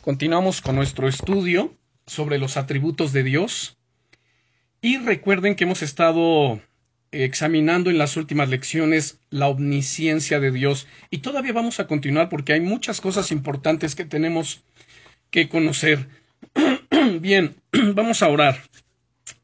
[0.00, 1.74] Continuamos con nuestro estudio
[2.06, 3.76] sobre los atributos de Dios.
[4.80, 6.60] Y recuerden que hemos estado
[7.10, 10.86] examinando en las últimas lecciones la omnisciencia de Dios.
[11.10, 14.62] Y todavía vamos a continuar porque hay muchas cosas importantes que tenemos
[15.30, 16.08] que conocer.
[17.20, 17.56] Bien,
[17.94, 18.62] vamos a orar.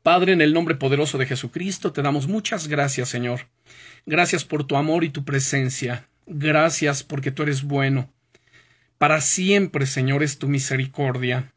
[0.02, 3.48] Padre, en el nombre poderoso de Jesucristo, te damos muchas gracias, Señor.
[4.07, 6.09] Gracias por tu amor y tu presencia.
[6.27, 8.09] Gracias porque tú eres bueno.
[9.05, 11.52] Para siempre, Señor, es tu misericordia.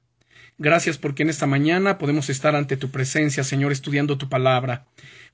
[0.58, 4.86] Gracias porque en esta mañana podemos estar ante tu presencia, Señor, estudiando tu palabra.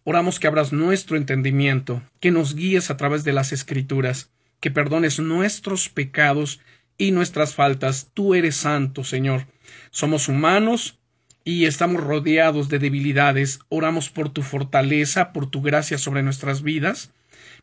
[0.03, 4.29] Oramos que abras nuestro entendimiento, que nos guíes a través de las escrituras,
[4.59, 6.59] que perdones nuestros pecados
[6.99, 8.11] y nuestras faltas.
[8.13, 9.47] Tú eres santo, Señor.
[9.89, 10.99] Somos humanos
[11.43, 13.59] y estamos rodeados de debilidades.
[13.69, 17.11] Oramos por tu fortaleza, por tu gracia sobre nuestras vidas,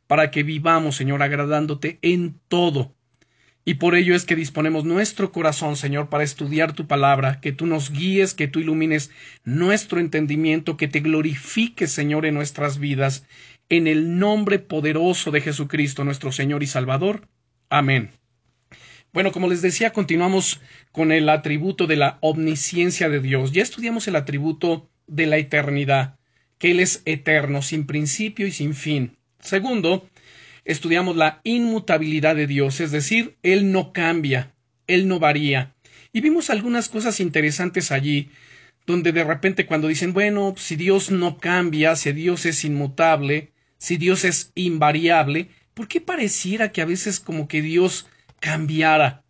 [0.09, 2.93] para que vivamos, Señor, agradándote en todo
[3.65, 7.67] y por ello es que disponemos nuestro corazón, Señor, para estudiar tu palabra, que tú
[7.67, 9.11] nos guíes, que tú ilumines
[9.45, 13.27] nuestro entendimiento, que te glorifiques, Señor, en nuestras vidas,
[13.69, 17.29] en el nombre poderoso de Jesucristo, nuestro Señor y Salvador.
[17.69, 18.11] Amén.
[19.13, 20.61] Bueno, como les decía, continuamos
[20.93, 23.53] con el atributo de la omnisciencia de Dios.
[23.53, 26.19] Ya estudiamos el atributo de la eternidad,
[26.59, 29.19] que Él es eterno, sin principio y sin fin.
[29.41, 30.09] Segundo,
[30.65, 34.55] estudiamos la inmutabilidad de Dios, es decir, Él no cambia,
[34.87, 35.75] Él no varía.
[36.13, 38.31] Y vimos algunas cosas interesantes allí,
[38.87, 43.97] donde de repente cuando dicen, bueno, si Dios no cambia, si Dios es inmutable, si
[43.97, 48.07] Dios es invariable, ¿por qué pareciera que a veces como que Dios
[48.41, 49.25] cambiara?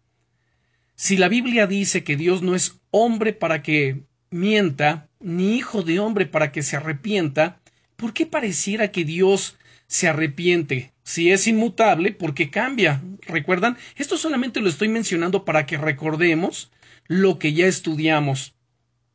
[0.94, 5.98] Si la Biblia dice que Dios no es hombre para que mienta, ni hijo de
[5.98, 7.61] hombre para que se arrepienta,
[7.97, 9.56] ¿por qué pareciera que Dios
[9.91, 10.93] se arrepiente?
[11.11, 13.03] si es inmutable, porque cambia.
[13.23, 13.77] ¿Recuerdan?
[13.97, 16.71] Esto solamente lo estoy mencionando para que recordemos
[17.09, 18.55] lo que ya estudiamos.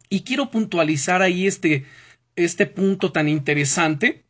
[0.09, 1.85] Y quiero puntualizar ahí este,
[2.35, 4.25] este punto tan interesante,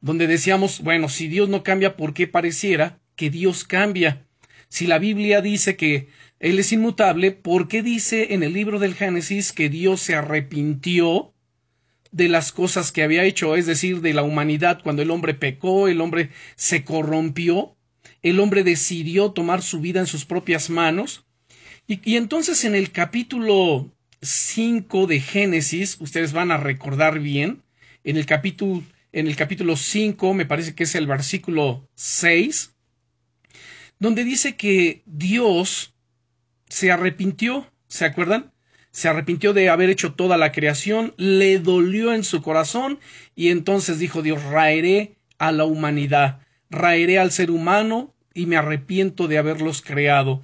[0.00, 4.26] donde decíamos, bueno, si Dios no cambia, ¿por qué pareciera que Dios cambia?
[4.68, 6.08] Si la Biblia dice que
[6.40, 11.32] Él es inmutable, ¿por qué dice en el libro del Génesis que Dios se arrepintió
[12.12, 15.88] de las cosas que había hecho, es decir, de la humanidad, cuando el hombre pecó,
[15.88, 17.76] el hombre se corrompió,
[18.22, 21.24] el hombre decidió tomar su vida en sus propias manos.
[21.86, 27.62] Y, entonces en el capítulo 5 de Génesis, ustedes van a recordar bien,
[28.04, 28.82] en el capítulo,
[29.12, 32.72] en el capítulo 5, me parece que es el versículo 6,
[33.98, 35.94] donde dice que Dios
[36.68, 38.52] se arrepintió, ¿se acuerdan?
[39.00, 42.98] Se arrepintió de haber hecho toda la creación, le dolió en su corazón
[43.34, 49.26] y entonces dijo Dios, raeré a la humanidad, raeré al ser humano y me arrepiento
[49.26, 50.42] de haberlos creado.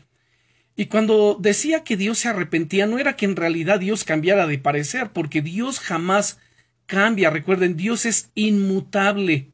[0.74, 4.58] Y cuando decía que Dios se arrepentía, no era que en realidad Dios cambiara de
[4.58, 6.38] parecer, porque Dios jamás
[6.86, 7.28] cambia.
[7.28, 9.52] Recuerden, Dios es inmutable.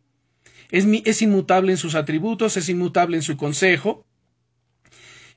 [0.71, 4.07] Es, es inmutable en sus atributos, es inmutable en su consejo.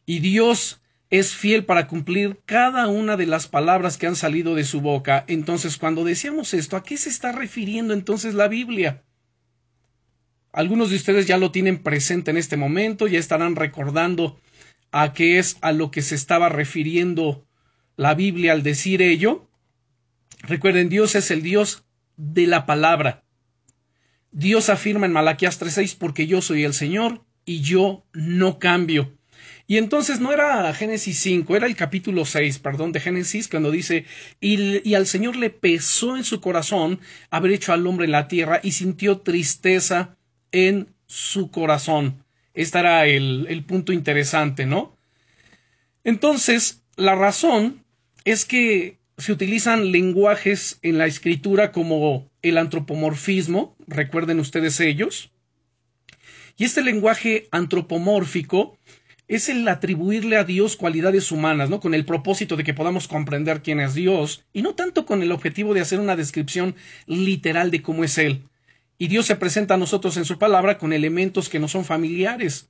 [0.06, 4.64] Y Dios es fiel para cumplir cada una de las palabras que han salido de
[4.64, 5.24] su boca.
[5.28, 9.04] Entonces, cuando decíamos esto, ¿a qué se está refiriendo entonces la Biblia?
[10.52, 14.40] Algunos de ustedes ya lo tienen presente en este momento, ya estarán recordando
[14.92, 17.46] a qué es a lo que se estaba refiriendo
[17.98, 19.50] la Biblia al decir ello.
[20.40, 21.86] Recuerden, Dios es el Dios
[22.18, 23.24] de la palabra.
[24.32, 29.18] Dios afirma en Malaquías 3:6 porque yo soy el Señor y yo no cambio.
[29.68, 34.06] Y entonces no era Génesis 5, era el capítulo 6, perdón, de Génesis, cuando dice,
[34.40, 37.00] y, al Señor le pesó en su corazón
[37.32, 40.18] haber hecho al hombre en la tierra y sintió tristeza
[40.52, 42.24] en su corazón.
[42.54, 44.96] Este era el, el punto interesante, ¿no?
[46.04, 47.84] Entonces, la razón
[48.24, 55.32] es que se utilizan lenguajes en la escritura como el antropomorfismo, recuerden ustedes ellos,
[56.58, 58.78] y este lenguaje antropomórfico
[59.28, 61.80] es el atribuirle a Dios cualidades humanas, ¿no?
[61.80, 65.32] Con el propósito de que podamos comprender quién es Dios, y no tanto con el
[65.32, 66.76] objetivo de hacer una descripción
[67.08, 68.48] literal de cómo es Él.
[68.98, 72.70] Y Dios se presenta a nosotros en su palabra con elementos que no son familiares,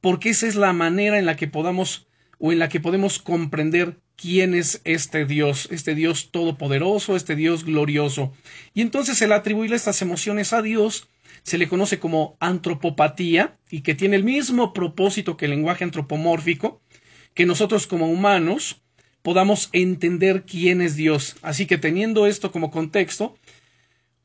[0.00, 2.06] porque esa es la manera en la que podamos
[2.38, 7.64] o en la que podemos comprender quién es este Dios, este Dios todopoderoso, este Dios
[7.64, 8.32] glorioso.
[8.74, 11.08] Y entonces el atribuirle estas emociones a Dios
[11.44, 16.82] se le conoce como antropopatía y que tiene el mismo propósito que el lenguaje antropomórfico,
[17.34, 18.82] que nosotros como humanos
[19.22, 21.36] podamos entender quién es Dios.
[21.42, 23.36] Así que teniendo esto como contexto,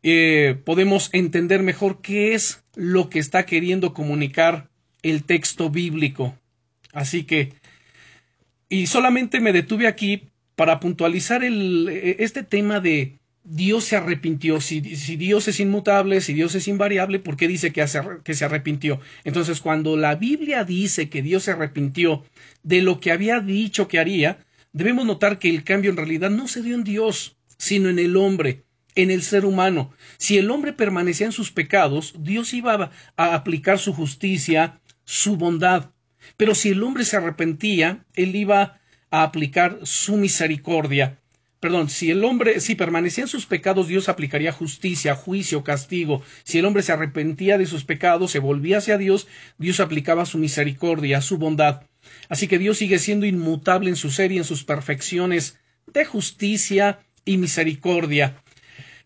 [0.03, 4.69] eh, podemos entender mejor qué es lo que está queriendo comunicar
[5.03, 6.37] el texto bíblico.
[6.93, 7.53] Así que
[8.69, 11.87] Y solamente me detuve aquí para puntualizar el,
[12.19, 13.18] este tema de
[13.51, 14.61] Dios se arrepintió.
[14.61, 18.99] Si, Dios es inmutable, si Dios es invariable, ¿por qué dice que, se arrepintió?
[19.23, 22.23] Entonces, cuando la Biblia dice que Dios se arrepintió
[22.61, 26.47] de lo que había dicho que haría, debemos notar que el cambio en realidad no
[26.47, 29.93] se dio en Dios, sino en el hombre, en el ser humano.
[30.17, 35.89] Si el hombre permanecía en sus pecados, Dios iba a aplicar su justicia, su bondad.
[36.37, 38.79] Pero si el hombre se arrepentía, él iba
[39.09, 41.17] a aplicar su misericordia.
[41.59, 46.21] Perdón, si el hombre, si permanecía en sus pecados, Dios aplicaría justicia, juicio, castigo.
[46.43, 49.27] Si el hombre se arrepentía de sus pecados, se volvía hacia Dios,
[49.57, 51.81] Dios aplicaba su misericordia, su bondad.
[52.29, 55.57] Así que Dios sigue siendo inmutable en su ser y en sus perfecciones
[55.87, 58.41] de justicia y misericordia.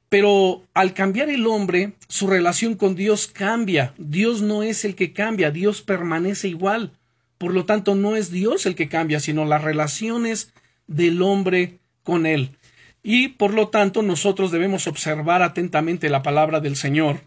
[0.10, 3.96] Pero al cambiar el hombre, su relación con Dios cambia.
[3.98, 6.92] Dios no es el que cambia, Dios permanece igual.
[7.40, 10.54] Por lo tanto, no es Dios el que cambia, sino las relaciones
[10.86, 12.58] del hombre con Él.
[13.02, 17.22] Y por lo tanto nosotros debemos observar atentamente la palabra del Señor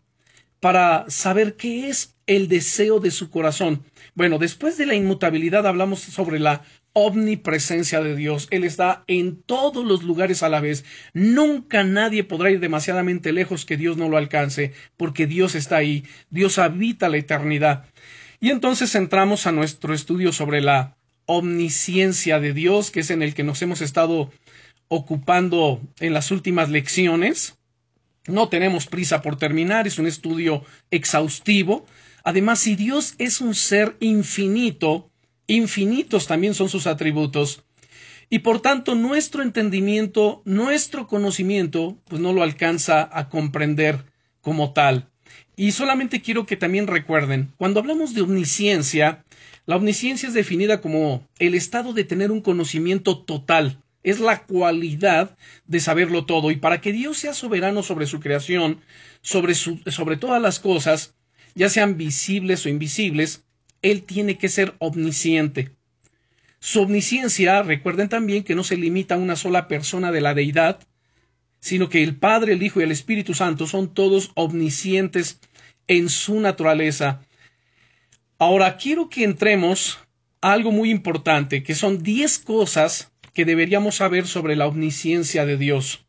[0.61, 3.85] para saber qué es el deseo de su corazón.
[4.15, 6.63] Bueno, después de la inmutabilidad hablamos sobre la
[6.93, 8.49] omnipresencia de Dios.
[8.51, 10.85] Él está en todos los lugares a la vez.
[11.13, 16.05] Nunca nadie podrá ir demasiadamente lejos que Dios no lo alcance, porque Dios está ahí.
[16.31, 17.85] Dios habita la eternidad.
[18.41, 20.97] Y entonces entramos a nuestro estudio sobre la
[21.27, 24.31] omnisciencia de Dios, que es en el que nos hemos estado
[24.89, 27.57] ocupando en las últimas lecciones.
[28.27, 31.87] No tenemos prisa por terminar, es un estudio exhaustivo.
[32.25, 35.11] Además, si Dios es un ser infinito,
[35.47, 37.63] infinitos también son sus atributos,
[38.29, 44.05] y por tanto nuestro entendimiento, nuestro conocimiento, pues no lo alcanza a comprender
[44.41, 45.09] como tal.
[45.55, 49.25] Y solamente quiero que también recuerden, cuando hablamos de omnisciencia,
[49.65, 55.37] la omnisciencia es definida como el estado de tener un conocimiento total, es la cualidad
[55.67, 56.53] de saberlo todo.
[56.53, 58.81] Y para que Dios sea soberano sobre su creación,
[59.21, 61.17] sobre, sobre todas las cosas,
[61.57, 63.43] ya sean visibles o invisibles,
[63.83, 65.73] Él tiene que ser omnisciente.
[66.61, 70.79] Su omnisciencia, recuerden también que no se limita a una sola persona de la deidad,
[71.59, 75.41] sino que el Padre, el Hijo y el Espíritu Santo son todos omniscientes
[75.89, 77.23] en su naturaleza.
[78.39, 79.99] Ahora quiero que entremos
[80.41, 85.59] a algo muy importante, que son diez cosas que deberíamos saber sobre la omnisciencia de
[85.59, 86.07] Dios.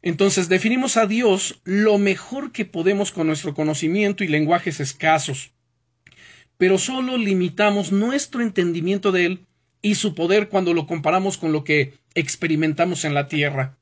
[0.00, 5.52] Entonces definimos a Dios lo mejor que podemos con nuestro conocimiento y lenguajes escasos,
[6.56, 9.46] pero solo limitamos nuestro entendimiento de Él
[9.82, 13.76] y su poder cuando lo comparamos con lo que experimentamos en la tierra.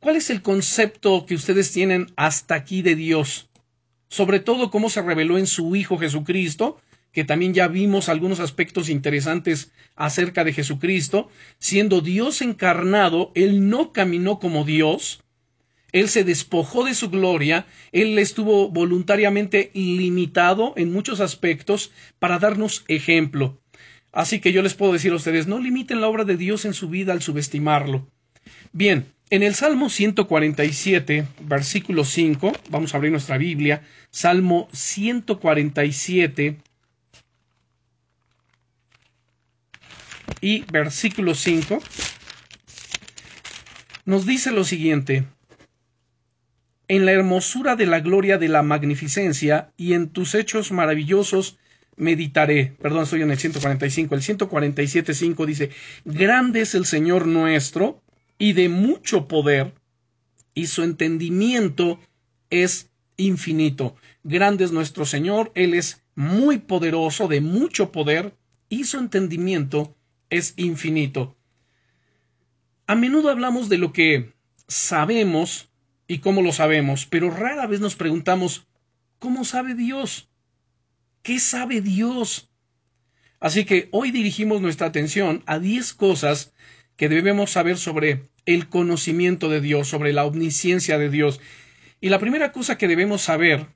[0.00, 3.48] ¿Cuál es el concepto que ustedes tienen hasta aquí de Dios?
[4.08, 6.78] Sobre todo cómo se reveló en su Hijo Jesucristo
[7.14, 13.92] que también ya vimos algunos aspectos interesantes acerca de Jesucristo, siendo Dios encarnado, Él no
[13.92, 15.22] caminó como Dios,
[15.92, 22.84] Él se despojó de su gloria, Él estuvo voluntariamente limitado en muchos aspectos para darnos
[22.88, 23.60] ejemplo.
[24.10, 26.74] Así que yo les puedo decir a ustedes, no limiten la obra de Dios en
[26.74, 28.08] su vida al subestimarlo.
[28.72, 36.58] Bien, en el Salmo 147, versículo 5, vamos a abrir nuestra Biblia, Salmo 147,
[40.44, 41.78] y versículo 5
[44.04, 45.24] nos dice lo siguiente,
[46.86, 51.56] en la hermosura de la gloria de la magnificencia y en tus hechos maravillosos
[51.96, 52.76] meditaré.
[52.82, 54.14] Perdón, estoy en el 145.
[54.14, 55.70] El 147.5 dice,
[56.04, 58.02] grande es el Señor nuestro
[58.36, 59.72] y de mucho poder
[60.52, 61.98] y su entendimiento
[62.50, 63.96] es infinito.
[64.24, 68.34] Grande es nuestro Señor, Él es muy poderoso, de mucho poder
[68.68, 69.96] y su entendimiento
[70.30, 71.36] es infinito.
[72.86, 74.34] A menudo hablamos de lo que
[74.68, 75.70] sabemos
[76.06, 78.66] y cómo lo sabemos, pero rara vez nos preguntamos
[79.18, 80.28] ¿cómo sabe Dios?
[81.22, 82.50] ¿Qué sabe Dios?
[83.40, 86.52] Así que hoy dirigimos nuestra atención a diez cosas
[86.96, 91.40] que debemos saber sobre el conocimiento de Dios, sobre la omnisciencia de Dios.
[92.00, 93.66] Y la primera cosa que debemos saber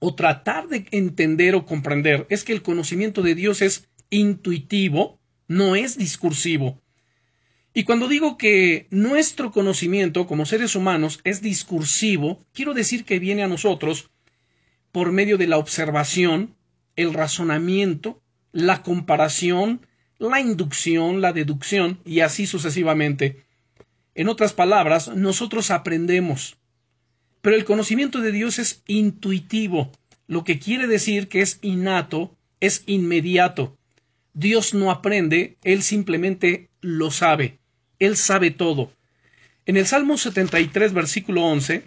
[0.00, 5.17] o tratar de entender o comprender es que el conocimiento de Dios es intuitivo
[5.48, 6.80] no es discursivo.
[7.74, 13.42] Y cuando digo que nuestro conocimiento como seres humanos es discursivo, quiero decir que viene
[13.42, 14.10] a nosotros
[14.92, 16.54] por medio de la observación,
[16.96, 19.86] el razonamiento, la comparación,
[20.18, 23.44] la inducción, la deducción y así sucesivamente.
[24.14, 26.58] En otras palabras, nosotros aprendemos.
[27.40, 29.92] Pero el conocimiento de Dios es intuitivo,
[30.26, 33.77] lo que quiere decir que es innato, es inmediato.
[34.38, 37.58] Dios no aprende, Él simplemente lo sabe.
[37.98, 38.92] Él sabe todo.
[39.66, 41.82] En el Salmo 73, versículo 11,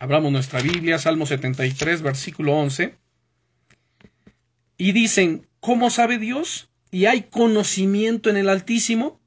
[0.00, 2.94] abramos nuestra Biblia, Salmo 73, versículo 11,
[4.76, 6.68] y dicen, ¿cómo sabe Dios?
[6.90, 9.18] ¿Y hay conocimiento en el Altísimo?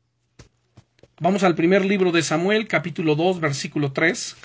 [1.20, 4.36] Vamos al primer libro de Samuel, capítulo 2, versículo 3.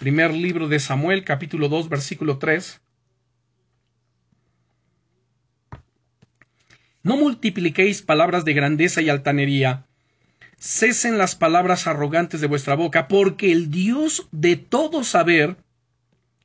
[0.00, 2.80] Primer libro de Samuel, capítulo 2, versículo 3.
[7.04, 9.86] No multipliquéis palabras de grandeza y altanería.
[10.58, 15.56] Cesen las palabras arrogantes de vuestra boca, porque el Dios de todo saber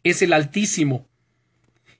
[0.04, 1.08] es el Altísimo,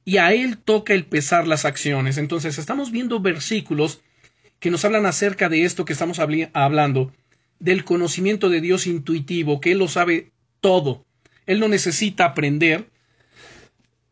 [0.04, 2.18] y a Él toca el pesar las acciones.
[2.18, 4.02] Entonces, estamos viendo versículos
[4.60, 7.14] que nos hablan acerca de esto que estamos hablando,
[7.60, 11.06] del conocimiento de Dios intuitivo, que Él lo sabe todo.
[11.46, 12.90] Él no necesita aprender,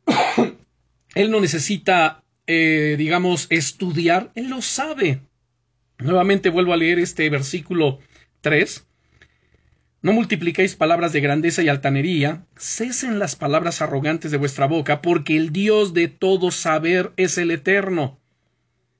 [1.16, 5.22] Él no necesita eh, digamos, estudiar, Él lo sabe.
[6.00, 8.00] Nuevamente vuelvo a leer este versículo
[8.42, 8.88] 3.
[10.01, 15.36] No multipliquéis palabras de grandeza y altanería, cesen las palabras arrogantes de vuestra boca, porque
[15.36, 18.20] el Dios de todo saber es el eterno,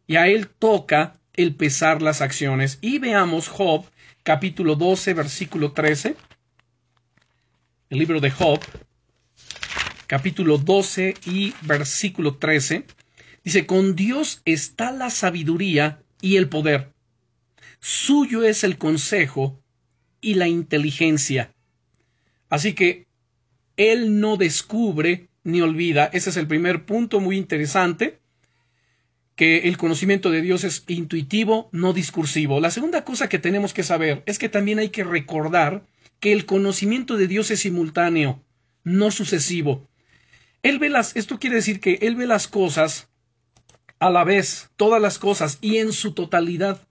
[0.08, 2.80] y a Él toca el pesar las acciones.
[2.82, 3.86] Y veamos Job,
[4.24, 6.16] capítulo 12, versículo 13.
[7.90, 8.60] El libro de Job,
[10.08, 12.86] capítulo 12 y versículo 13.
[13.48, 16.92] Dice, con Dios está la sabiduría y el poder.
[17.80, 19.64] Suyo es el consejo
[20.20, 21.54] y la inteligencia.
[22.50, 23.08] Así que
[23.78, 26.10] Él no descubre ni olvida.
[26.12, 28.20] Ese es el primer punto muy interesante,
[29.38, 32.60] que el conocimiento de Dios es intuitivo, no discursivo.
[32.60, 35.86] La segunda cosa que tenemos que saber es que también hay que recordar
[36.20, 38.44] que el conocimiento de Dios es simultáneo,
[38.84, 39.88] no sucesivo.
[40.64, 43.08] Él ve las, esto quiere decir que Él ve las cosas
[44.00, 46.82] a la vez todas las cosas y en su totalidad,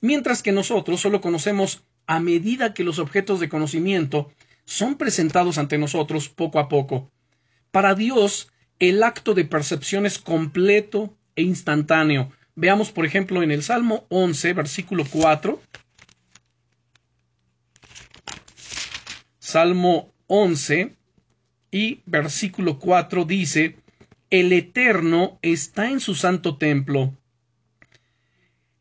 [0.00, 4.32] mientras que nosotros solo conocemos a medida que los objetos de conocimiento
[4.64, 7.10] son presentados ante nosotros poco a poco.
[7.70, 12.32] Para Dios, el acto de percepción es completo e instantáneo.
[12.54, 15.60] Veamos, por ejemplo, en el Salmo 11, versículo 4.
[19.38, 20.96] Salmo 11
[21.70, 23.76] y versículo 4 dice,
[24.30, 27.16] el Eterno está en su santo templo.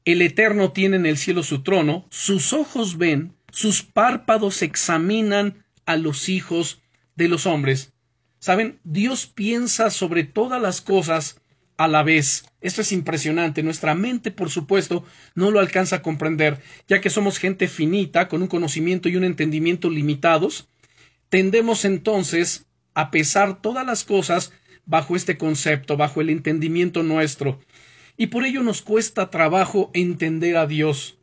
[0.04, 5.98] El Eterno tiene en el cielo su trono, sus ojos ven, sus párpados examinan a
[5.98, 6.82] los hijos
[7.16, 7.94] de los hombres.
[8.40, 11.42] Saben, Dios piensa sobre todas las cosas
[11.78, 12.46] a la vez.
[12.62, 13.64] Esto es impresionante.
[13.64, 18.42] Nuestra mente, por supuesto, no lo alcanza a comprender, ya que somos gente finita, con
[18.42, 20.68] un conocimiento y un entendimiento limitados.
[21.30, 24.52] Tendemos entonces a pesar todas las cosas
[24.86, 27.60] bajo este concepto, bajo el entendimiento nuestro.
[28.18, 31.18] Y por ello nos cuesta trabajo entender a Dios.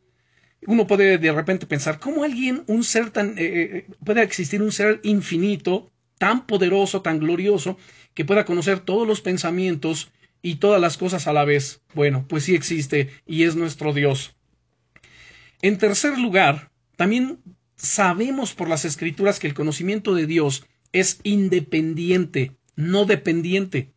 [0.67, 4.73] Uno puede de repente pensar, ¿cómo alguien, un ser tan, eh, eh, puede existir un
[4.73, 7.79] ser infinito, tan poderoso, tan glorioso,
[8.15, 11.81] que pueda conocer todos los pensamientos y todas las cosas a la vez?
[11.95, 14.37] Bueno, pues sí existe y es nuestro Dios.
[15.63, 17.39] En tercer lugar, también
[17.77, 23.93] sabemos por las escrituras que el conocimiento de Dios es independiente no dependiente.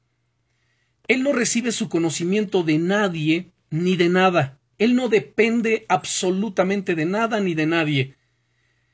[1.07, 4.59] Él no recibe su conocimiento de nadie ni de nada.
[4.77, 8.15] Él no depende absolutamente de nada ni de nadie.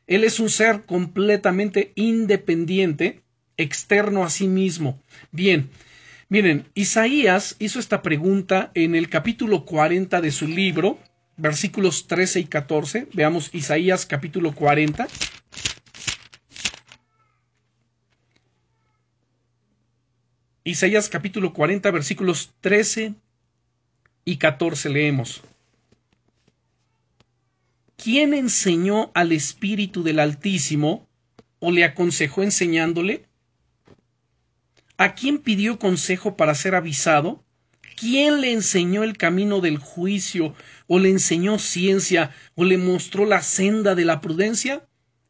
[0.07, 3.21] Él es un ser completamente independiente,
[3.57, 5.01] externo a sí mismo.
[5.31, 5.69] Bien,
[6.29, 10.99] miren, Isaías hizo esta pregunta en el capítulo 40 de su libro,
[11.37, 13.07] versículos 13 y 14.
[13.13, 15.07] Veamos Isaías capítulo 40.
[20.63, 23.15] Isaías capítulo 40 versículos 13
[24.25, 25.41] y 14 leemos.
[27.95, 31.07] ¿Quién enseñó al Espíritu del Altísimo
[31.59, 33.25] o le aconsejó enseñándole?
[34.97, 37.43] ¿A quién pidió consejo para ser avisado?
[37.99, 40.53] ¿Quién le enseñó el camino del juicio
[40.85, 44.87] o le enseñó ciencia o le mostró la senda de la prudencia?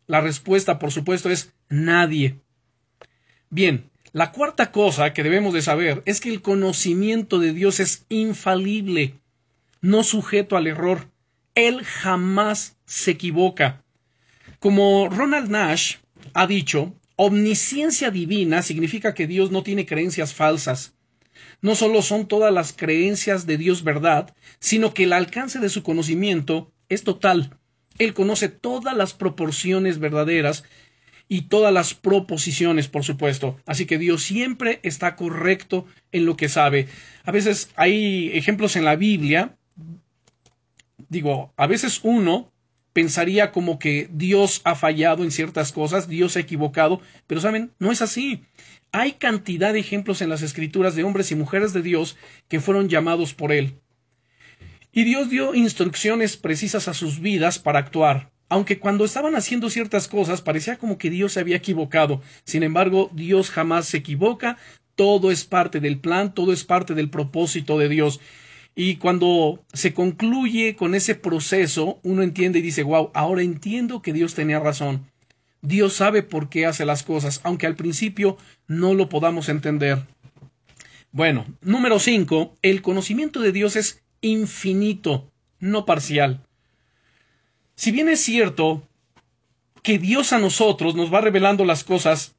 [0.07, 2.41] La respuesta, por supuesto, es nadie.
[3.49, 8.05] Bien, la cuarta cosa que debemos de saber es que el conocimiento de Dios es
[8.09, 9.15] infalible,
[9.79, 11.09] no sujeto al error.
[11.55, 13.83] Él jamás se equivoca.
[14.59, 15.95] Como Ronald Nash
[16.33, 20.93] ha dicho, omnisciencia divina significa que Dios no tiene creencias falsas.
[21.61, 25.83] No solo son todas las creencias de Dios verdad, sino que el alcance de su
[25.83, 27.57] conocimiento es total.
[27.97, 30.65] Él conoce todas las proporciones verdaderas
[31.31, 33.57] y todas las proposiciones, por supuesto.
[33.65, 36.89] Así que Dios siempre está correcto en lo que sabe.
[37.23, 39.55] A veces hay ejemplos en la Biblia.
[41.07, 42.51] Digo, a veces uno
[42.91, 47.93] pensaría como que Dios ha fallado en ciertas cosas, Dios ha equivocado, pero saben, no
[47.93, 48.43] es así.
[48.91, 52.17] Hay cantidad de ejemplos en las escrituras de hombres y mujeres de Dios
[52.49, 53.79] que fueron llamados por Él.
[54.91, 58.31] Y Dios dio instrucciones precisas a sus vidas para actuar.
[58.51, 62.21] Aunque cuando estaban haciendo ciertas cosas parecía como que Dios se había equivocado.
[62.43, 64.57] Sin embargo, Dios jamás se equivoca.
[64.95, 68.19] Todo es parte del plan, todo es parte del propósito de Dios.
[68.75, 74.11] Y cuando se concluye con ese proceso, uno entiende y dice, wow, ahora entiendo que
[74.11, 75.05] Dios tenía razón.
[75.61, 78.35] Dios sabe por qué hace las cosas, aunque al principio
[78.67, 80.05] no lo podamos entender.
[81.13, 85.31] Bueno, número cinco, el conocimiento de Dios es infinito,
[85.61, 86.41] no parcial.
[87.81, 88.87] Si bien es cierto
[89.81, 92.35] que Dios a nosotros nos va revelando las cosas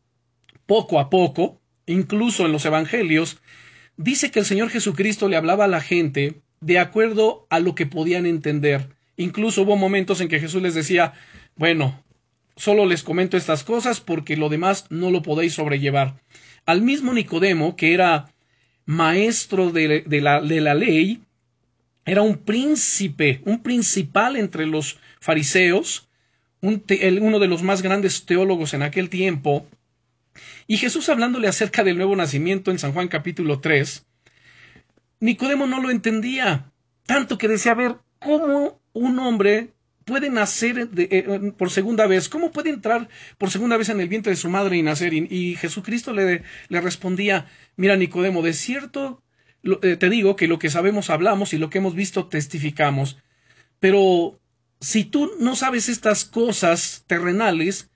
[0.67, 3.39] poco a poco, incluso en los Evangelios,
[3.97, 7.87] dice que el Señor Jesucristo le hablaba a la gente de acuerdo a lo que
[7.87, 8.91] podían entender.
[9.17, 11.15] Incluso hubo momentos en que Jesús les decía,
[11.57, 12.05] bueno,
[12.55, 16.21] solo les comento estas cosas porque lo demás no lo podéis sobrellevar.
[16.67, 18.31] Al mismo Nicodemo, que era
[18.87, 21.21] maestro de, la, de la ley,
[22.05, 26.09] era un príncipe, un principal entre los fariseos,
[26.61, 29.67] uno de los más grandes teólogos en aquel tiempo,
[30.67, 34.07] y Jesús hablándole acerca del nuevo nacimiento en San Juan capítulo 3,
[35.21, 36.73] Nicodemo no lo entendía,
[37.07, 39.71] tanto que decía, a ver, ¿cómo un hombre
[40.05, 42.29] puede nacer eh, por segunda vez?
[42.29, 45.15] ¿Cómo puede entrar por segunda vez en el vientre de su madre y nacer?
[45.15, 49.23] Y, y Jesucristo le, le respondía, mira Nicodemo, de cierto
[49.63, 53.19] te digo que lo que sabemos hablamos y lo que hemos visto testificamos.
[53.79, 54.41] Pero
[54.81, 57.91] si tú no sabes estas cosas terrenales,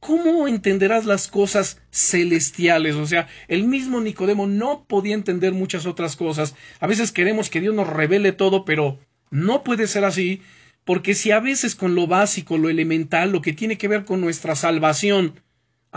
[0.00, 2.96] ¿cómo entenderás las cosas celestiales?
[2.96, 6.54] O sea, el mismo Nicodemo no podía entender muchas otras cosas.
[6.80, 8.98] A veces queremos que Dios nos revele todo, pero
[9.30, 10.42] no puede ser así,
[10.84, 14.20] porque si a veces con lo básico, lo elemental, lo que tiene que ver con
[14.20, 15.40] nuestra salvación,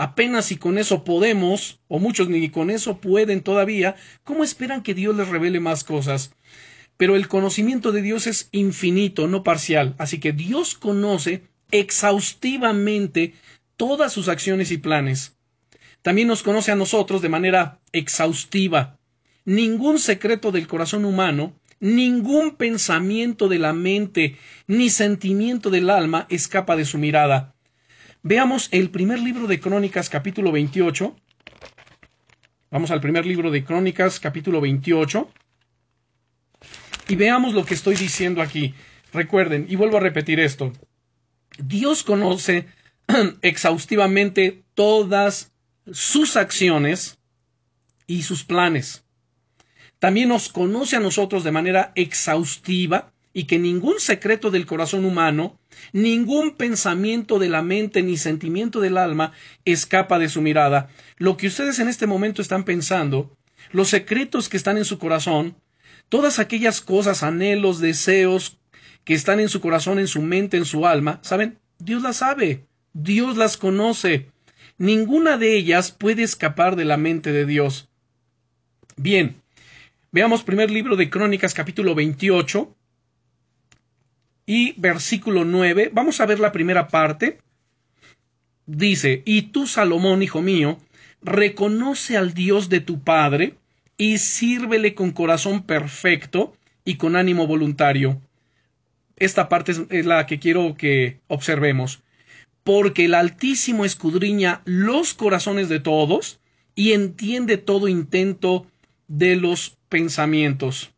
[0.00, 4.94] apenas si con eso podemos, o muchos ni con eso pueden todavía, ¿cómo esperan que
[4.94, 6.32] Dios les revele más cosas?
[6.96, 13.34] Pero el conocimiento de Dios es infinito, no parcial, así que Dios conoce exhaustivamente
[13.76, 15.36] todas sus acciones y planes.
[16.00, 18.98] También nos conoce a nosotros de manera exhaustiva.
[19.44, 26.74] Ningún secreto del corazón humano, ningún pensamiento de la mente, ni sentimiento del alma escapa
[26.74, 27.54] de su mirada.
[28.22, 31.16] Veamos el primer libro de Crónicas, capítulo 28.
[32.70, 35.26] Vamos al primer libro de Crónicas, capítulo 28.
[37.08, 38.74] Y veamos lo que estoy diciendo aquí.
[39.14, 40.70] Recuerden, y vuelvo a repetir esto.
[41.58, 42.66] Dios conoce
[43.40, 45.54] exhaustivamente todas
[45.90, 47.18] sus acciones
[48.06, 49.02] y sus planes.
[49.98, 55.58] También nos conoce a nosotros de manera exhaustiva y que ningún secreto del corazón humano,
[55.92, 59.32] ningún pensamiento de la mente ni sentimiento del alma
[59.64, 60.88] escapa de su mirada.
[61.16, 63.36] Lo que ustedes en este momento están pensando,
[63.70, 65.56] los secretos que están en su corazón,
[66.08, 68.58] todas aquellas cosas, anhelos, deseos
[69.04, 71.58] que están en su corazón, en su mente, en su alma, ¿saben?
[71.78, 74.30] Dios las sabe, Dios las conoce.
[74.76, 77.88] Ninguna de ellas puede escapar de la mente de Dios.
[78.96, 79.40] Bien,
[80.10, 82.76] veamos primer libro de Crónicas capítulo 28,
[84.50, 85.92] y versículo 9.
[85.92, 87.38] Vamos a ver la primera parte.
[88.66, 90.80] Dice, y tú, Salomón, hijo mío,
[91.22, 93.54] reconoce al Dios de tu Padre
[93.96, 96.52] y sírvele con corazón perfecto
[96.84, 98.20] y con ánimo voluntario.
[99.16, 102.02] Esta parte es, la que quiero que observemos.
[102.64, 106.40] Porque el Altísimo escudriña los corazones de todos
[106.74, 108.66] y entiende todo intento
[109.06, 110.90] de los pensamientos.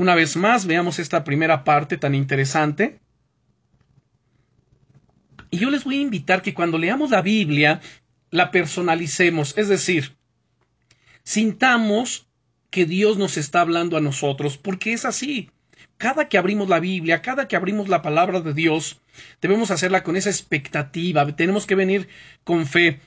[0.00, 3.00] Una vez más, veamos esta primera parte tan interesante.
[5.50, 7.82] Y yo les voy a invitar que cuando leamos la Biblia,
[8.30, 10.16] la personalicemos, es decir,
[11.22, 12.26] sintamos
[12.70, 15.50] que Dios nos está hablando a nosotros, porque es así.
[15.98, 19.02] Cada que abrimos la Biblia, cada que abrimos la palabra de Dios,
[19.42, 22.08] debemos hacerla con esa expectativa, tenemos que venir
[22.42, 23.00] con fe,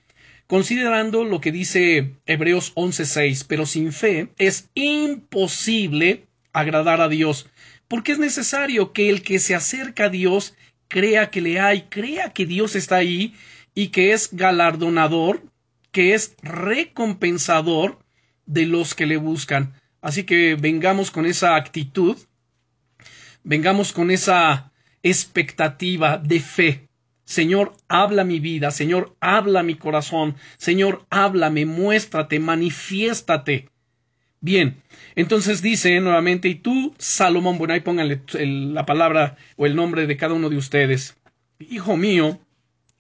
[0.46, 7.48] considerando lo que dice Hebreos 11:6, pero sin fe es imposible agradar a Dios,
[7.88, 10.56] porque es necesario que el que se acerca a Dios
[10.88, 13.36] crea que le hay, crea que Dios está ahí
[13.76, 15.44] y que es galardonador,
[15.92, 18.00] que es recompensador
[18.46, 19.74] de los que le buscan.
[20.02, 22.18] Así que vengamos con esa actitud,
[23.44, 26.88] vengamos con esa expectativa de fe.
[27.26, 33.70] Señor, habla mi vida, Señor, habla mi corazón, Señor, háblame, muéstrate, manifiéstate.
[34.44, 34.76] Bien,
[35.16, 40.18] entonces dice nuevamente, y tú, Salomón, bueno, ahí pónganle la palabra o el nombre de
[40.18, 41.16] cada uno de ustedes.
[41.60, 42.42] Hijo mío,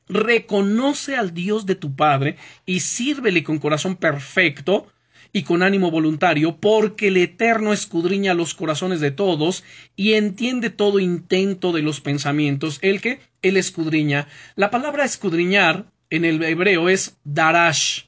[0.08, 4.88] reconoce al Dios de tu Padre y sírvele con corazón perfecto
[5.34, 9.66] y con ánimo voluntario, porque el Eterno escudriña los corazones de todos
[9.98, 14.30] y entiende todo intento de los pensamientos, el que él escudriña.
[14.56, 18.04] La palabra escudriñar en el hebreo es darash,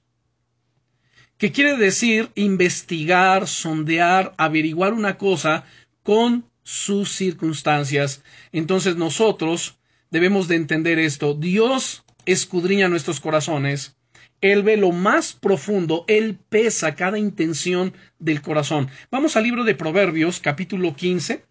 [1.46, 5.64] que quiere decir investigar, sondear, averiguar una cosa
[6.02, 8.24] con sus circunstancias.
[8.52, 9.78] Entonces nosotros
[10.10, 11.36] debemos de entender esto.
[11.36, 13.96] Dios escudriña nuestros corazones
[14.42, 18.90] él ve lo más profundo, Él pesa cada intención del corazón.
[19.12, 21.46] Vamos al libro de Proverbios, capítulo 15.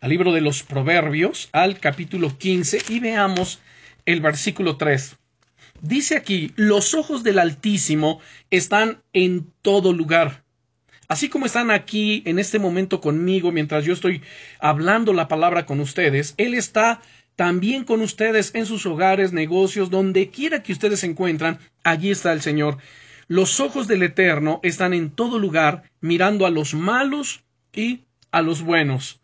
[0.00, 3.58] Al libro de los Proverbios, al capítulo 15, y veamos
[4.06, 5.16] el versículo 3.
[5.80, 10.42] Dice aquí, los ojos del Altísimo están en todo lugar.
[11.06, 14.22] Así como están aquí en este momento conmigo mientras yo estoy
[14.60, 17.00] hablando la palabra con ustedes, Él está
[17.36, 22.32] también con ustedes en sus hogares, negocios, donde quiera que ustedes se encuentran, allí está
[22.32, 22.78] el Señor.
[23.28, 28.00] Los ojos del Eterno están en todo lugar, mirando a los malos y
[28.32, 29.20] a los buenos.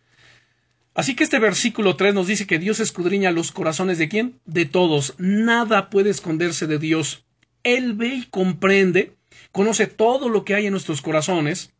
[0.94, 4.40] Así que este versículo 3 nos dice que Dios escudriña los corazones de quién?
[4.44, 5.14] De todos.
[5.18, 7.24] Nada puede esconderse de Dios.
[7.64, 9.16] Él ve y comprende,
[9.50, 11.72] conoce todo lo que hay en nuestros corazones,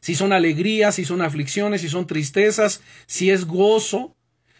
[0.00, 4.14] si son alegrías, si son aflicciones, si son tristezas, si es gozo,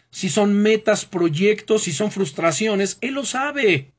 [0.09, 3.93] si son metas, proyectos, si son frustraciones, Él lo sabe.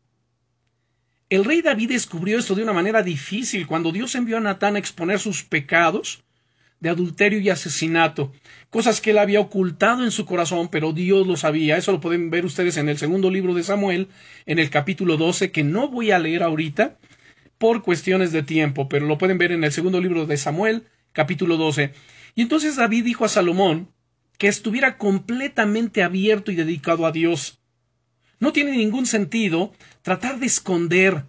[1.30, 4.78] El rey David descubrió esto de una manera difícil cuando Dios envió a Natán a
[4.78, 6.24] exponer sus pecados
[6.80, 8.32] de adulterio y asesinato,
[8.70, 11.76] cosas que él había ocultado en su corazón, pero Dios lo sabía.
[11.76, 14.08] Eso lo pueden ver ustedes en el segundo libro de Samuel,
[14.46, 16.98] en el capítulo 12, que no voy a leer ahorita
[17.58, 21.56] por cuestiones de tiempo, pero lo pueden ver en el segundo libro de Samuel, capítulo
[21.56, 21.92] 12.
[22.36, 23.88] Y entonces David dijo a Salomón,
[24.38, 27.58] que estuviera completamente abierto y dedicado a Dios.
[28.38, 31.24] No tiene ningún sentido tratar de esconder,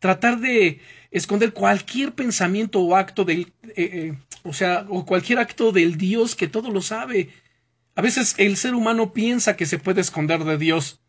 [0.00, 0.80] tratar de
[1.12, 6.34] esconder cualquier pensamiento o acto del, eh, eh, o sea, o cualquier acto del Dios
[6.34, 7.30] que todo lo sabe.
[7.94, 11.00] A veces el ser humano piensa que se puede esconder de Dios,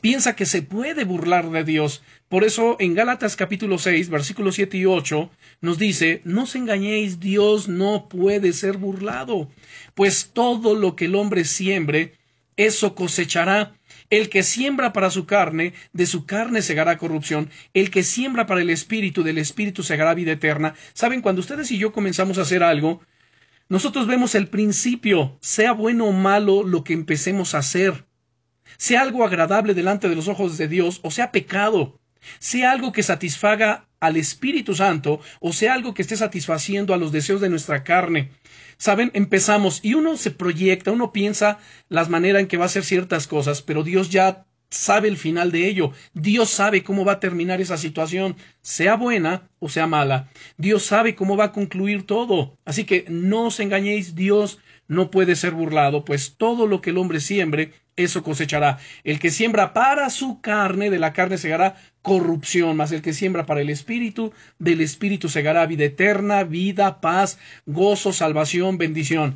[0.00, 2.02] piensa que se puede burlar de Dios.
[2.28, 7.20] Por eso en Gálatas capítulo 6, versículos 7 y 8 nos dice, no os engañéis,
[7.20, 9.48] Dios no puede ser burlado
[9.96, 12.12] pues todo lo que el hombre siembre,
[12.56, 13.75] eso cosechará.
[14.10, 17.50] El que siembra para su carne, de su carne segará corrupción.
[17.74, 20.74] El que siembra para el espíritu, del espíritu segará vida eterna.
[20.94, 23.00] Saben, cuando ustedes y yo comenzamos a hacer algo,
[23.68, 28.06] nosotros vemos el principio, sea bueno o malo lo que empecemos a hacer,
[28.76, 31.98] sea algo agradable delante de los ojos de Dios o sea pecado,
[32.38, 37.12] sea algo que satisfaga al Espíritu Santo o sea algo que esté satisfaciendo a los
[37.12, 38.30] deseos de nuestra carne.
[38.78, 42.84] Saben, empezamos y uno se proyecta, uno piensa las maneras en que va a hacer
[42.84, 45.92] ciertas cosas, pero Dios ya sabe el final de ello.
[46.12, 50.28] Dios sabe cómo va a terminar esa situación, sea buena o sea mala.
[50.56, 52.58] Dios sabe cómo va a concluir todo.
[52.64, 56.98] Así que no os engañéis, Dios no puede ser burlado, pues todo lo que el
[56.98, 58.78] hombre siembre, eso cosechará.
[59.04, 61.76] El que siembra para su carne, de la carne segará
[62.06, 67.36] corrupción, mas el que siembra para el espíritu, del espíritu segará vida eterna, vida, paz,
[67.66, 69.34] gozo, salvación, bendición.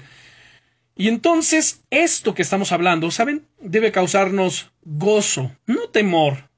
[0.95, 3.45] Y entonces, esto que estamos hablando, ¿saben?
[3.61, 6.49] Debe causarnos gozo, no temor.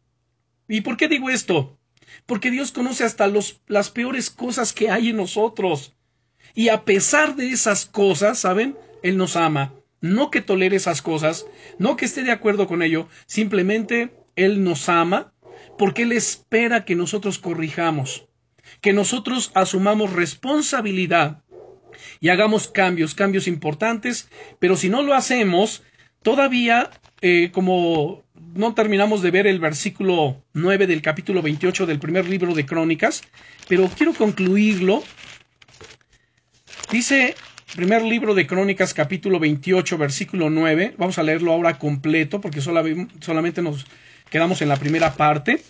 [0.68, 1.78] ¿Y por qué digo esto?
[2.26, 5.94] Porque Dios conoce hasta los, las peores cosas que hay en nosotros.
[6.54, 8.76] Y a pesar de esas cosas, ¿saben?
[9.02, 9.72] Él nos ama.
[10.02, 11.46] No que tolere esas cosas,
[11.78, 15.32] no que esté de acuerdo con ello, simplemente Él nos ama
[15.78, 18.26] porque Él espera que nosotros corrijamos,
[18.80, 21.42] que nosotros asumamos responsabilidad
[22.20, 25.82] y hagamos cambios, cambios importantes, pero si no lo hacemos,
[26.22, 28.22] todavía, eh, como
[28.54, 33.22] no terminamos de ver el versículo 9 del capítulo 28 del primer libro de Crónicas,
[33.68, 35.02] pero quiero concluirlo
[36.92, 37.34] Dice
[37.74, 40.94] primer libro de Crónicas capítulo 28 versículo 9.
[40.98, 43.86] Vamos a leerlo ahora completo porque solamente nos
[44.32, 45.62] quedamos en la primera parte.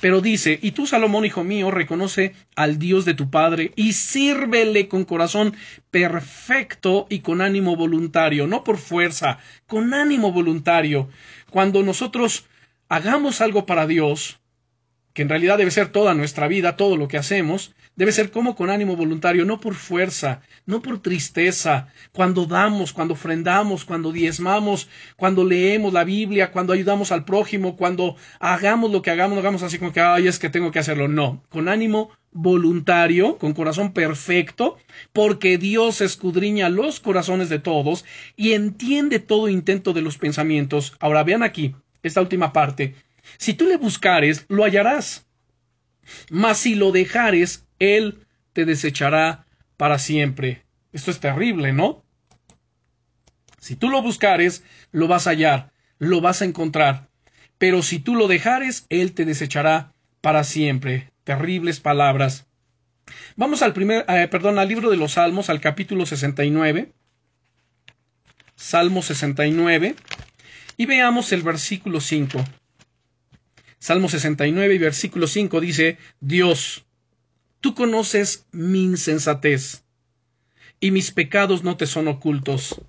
[0.00, 4.86] Pero dice, y tú Salomón, hijo mío, reconoce al Dios de tu Padre y sírvele
[4.86, 5.54] con corazón
[5.90, 11.08] perfecto y con ánimo voluntario, no por fuerza, con ánimo voluntario.
[11.48, 12.44] Cuando nosotros
[12.90, 14.40] hagamos algo para Dios,
[15.14, 18.56] que en realidad debe ser toda nuestra vida, todo lo que hacemos, debe ser como
[18.56, 24.88] con ánimo voluntario, no por fuerza, no por tristeza, cuando damos, cuando ofrendamos, cuando diezmamos,
[25.16, 29.62] cuando leemos la Biblia, cuando ayudamos al prójimo, cuando hagamos lo que hagamos, no hagamos
[29.62, 33.92] así como que, ay, es que tengo que hacerlo, no, con ánimo voluntario, con corazón
[33.92, 34.78] perfecto,
[35.12, 38.04] porque Dios escudriña los corazones de todos
[38.36, 40.96] y entiende todo intento de los pensamientos.
[40.98, 42.96] Ahora vean aquí, esta última parte,
[43.38, 45.26] si tú le buscares, lo hallarás.
[46.30, 50.64] Mas si lo dejares, él te desechará para siempre.
[50.92, 52.04] Esto es terrible, ¿no?
[53.58, 57.08] Si tú lo buscares, lo vas a hallar, lo vas a encontrar.
[57.58, 61.10] Pero si tú lo dejares, él te desechará para siempre.
[61.24, 62.46] Terribles palabras.
[63.36, 66.92] Vamos al primer, eh, perdón, al libro de los Salmos, al capítulo 69.
[68.54, 69.96] Salmo 69.
[70.76, 72.44] Y veamos el versículo 5.
[73.84, 76.86] Salmo 69 y versículo 5 dice, Dios,
[77.60, 79.84] tú conoces mi insensatez
[80.80, 82.80] y mis pecados no te son ocultos.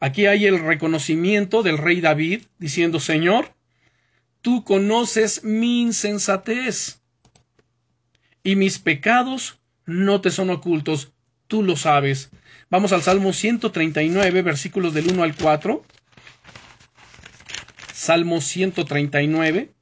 [0.00, 3.54] Aquí hay el reconocimiento del rey David diciendo, Señor,
[4.42, 7.00] tú conoces mi insensatez
[8.42, 11.14] y mis pecados no te son ocultos,
[11.48, 12.28] tú lo sabes.
[12.68, 15.82] Vamos al Salmo 139, versículos del 1 al 4.
[18.04, 19.72] Salmo 139,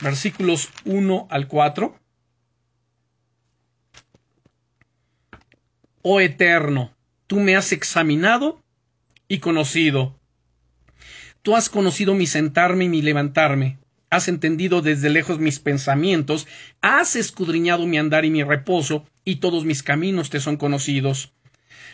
[0.00, 1.94] versículos 1 al 4.
[6.00, 6.96] Oh Eterno,
[7.26, 8.62] tú me has examinado
[9.28, 10.18] y conocido.
[11.42, 13.80] Tú has conocido mi sentarme y mi levantarme.
[14.08, 16.46] Has entendido desde lejos mis pensamientos,
[16.80, 21.34] has escudriñado mi andar y mi reposo, y todos mis caminos te son conocidos.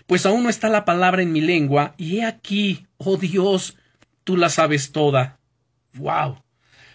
[0.07, 3.76] Pues aún no está la palabra en mi lengua, y he aquí, oh Dios,
[4.24, 5.38] tú la sabes toda.
[5.94, 6.42] ¡Wow!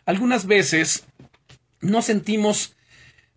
[0.05, 1.05] Algunas veces
[1.81, 2.75] no sentimos,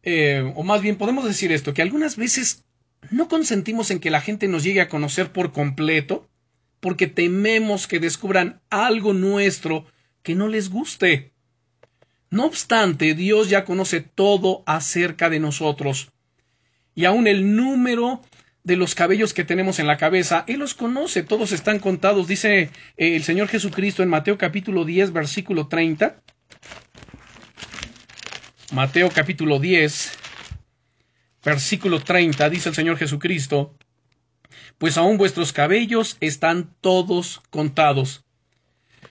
[0.03, 2.65] eh, o más bien podemos decir esto, que algunas veces
[3.11, 6.29] no consentimos en que la gente nos llegue a conocer por completo,
[6.81, 9.87] porque tememos que descubran algo nuestro
[10.23, 11.33] que no les guste.
[12.31, 16.13] No obstante, Dios ya conoce todo acerca de nosotros,
[16.95, 18.23] y aun el número
[18.63, 22.63] de los cabellos que tenemos en la cabeza, Él los conoce, todos están contados, dice
[22.63, 22.71] eh,
[23.17, 26.21] el Señor Jesucristo en Mateo capítulo 10, versículo 30.
[28.73, 30.19] Mateo capítulo 10,
[31.45, 33.75] versículo 30, dice el Señor Jesucristo,
[34.79, 38.25] pues aún vuestros cabellos están todos contados.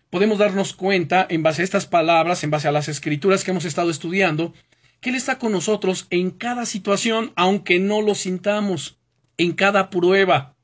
[0.09, 3.65] Podemos darnos cuenta, en base a estas palabras, en base a las escrituras que hemos
[3.65, 4.53] estado estudiando,
[5.01, 8.98] que Él está con nosotros en cada situación, aunque no lo sintamos
[9.39, 10.55] en cada prueba.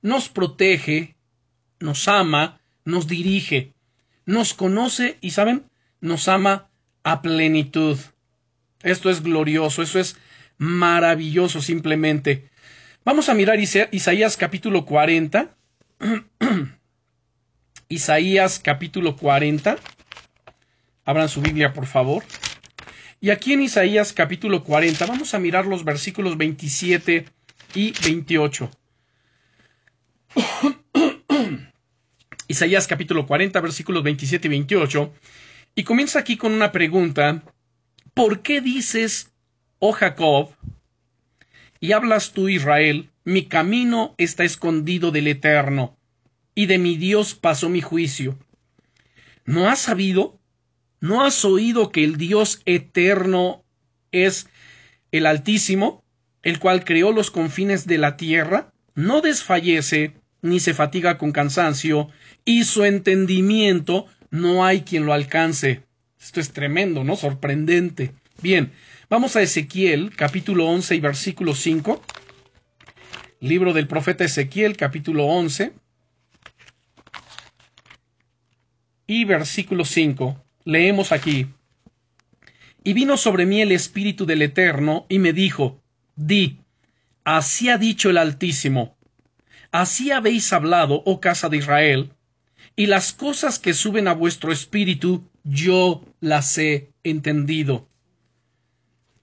[0.00, 1.16] Nos protege,
[1.80, 3.74] nos ama, nos dirige,
[4.24, 5.64] nos conoce y, ¿saben?
[6.00, 6.70] Nos ama
[7.02, 7.98] a plenitud.
[8.82, 10.16] Esto es glorioso, eso es
[10.56, 12.48] maravilloso simplemente.
[13.04, 15.54] Vamos a mirar Isaías capítulo 40.
[17.88, 19.76] Isaías capítulo 40.
[21.04, 22.22] Abran su Biblia, por favor.
[23.20, 27.26] Y aquí en Isaías capítulo 40 vamos a mirar los versículos 27
[27.74, 28.70] y 28.
[32.48, 35.12] Isaías capítulo 40, versículos 27 y 28.
[35.74, 37.42] Y comienza aquí con una pregunta.
[38.14, 39.32] ¿Por qué dices,
[39.78, 40.50] oh Jacob,
[41.80, 45.96] y hablas tú, Israel, mi camino está escondido del Eterno,
[46.54, 48.38] y de mi Dios pasó mi juicio?
[49.44, 50.38] ¿No has sabido?
[51.00, 53.64] ¿No has oído que el Dios eterno
[54.12, 54.48] es
[55.12, 56.03] el Altísimo?
[56.44, 62.10] El cual creó los confines de la tierra, no desfallece ni se fatiga con cansancio,
[62.44, 65.82] y su entendimiento no hay quien lo alcance.
[66.20, 67.16] Esto es tremendo, ¿no?
[67.16, 68.12] Sorprendente.
[68.42, 68.72] Bien,
[69.08, 72.02] vamos a Ezequiel, capítulo 11 y versículo 5.
[73.40, 75.72] Libro del profeta Ezequiel, capítulo 11
[79.06, 80.44] y versículo 5.
[80.64, 81.46] Leemos aquí.
[82.82, 85.80] Y vino sobre mí el Espíritu del Eterno, y me dijo,
[86.16, 86.60] Di,
[87.24, 88.96] así ha dicho el Altísimo,
[89.72, 92.12] así habéis hablado, oh casa de Israel,
[92.76, 97.88] y las cosas que suben a vuestro espíritu, yo las he entendido.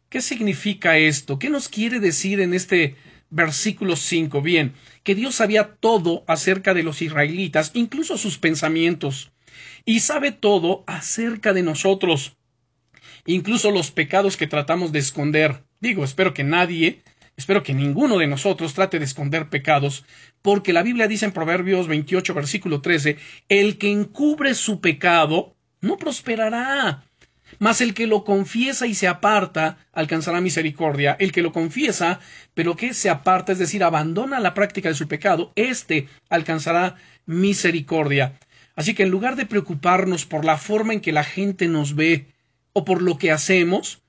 [0.09, 1.39] ¿Qué significa esto?
[1.39, 2.97] ¿Qué nos quiere decir en este
[3.29, 4.41] versículo 5?
[4.41, 4.73] Bien,
[5.03, 9.31] que Dios sabía todo acerca de los israelitas, incluso sus pensamientos,
[9.85, 12.35] y sabe todo acerca de nosotros,
[13.25, 15.63] incluso los pecados que tratamos de esconder.
[15.81, 17.01] Digo, espero que nadie,
[17.35, 20.05] espero que ninguno de nosotros trate de esconder pecados,
[20.43, 23.17] porque la Biblia dice en Proverbios 28, versículo 13,
[23.49, 27.03] el que encubre su pecado no prosperará,
[27.59, 31.17] Mas el que lo confiesa y se aparta alcanzará misericordia.
[31.19, 32.19] El que lo confiesa,
[32.53, 38.39] pero que se aparta, es decir, abandona la práctica de su pecado, éste alcanzará misericordia.
[38.75, 42.27] Así que en lugar de preocuparnos por la forma en que la gente nos ve
[42.71, 44.00] o por lo que hacemos,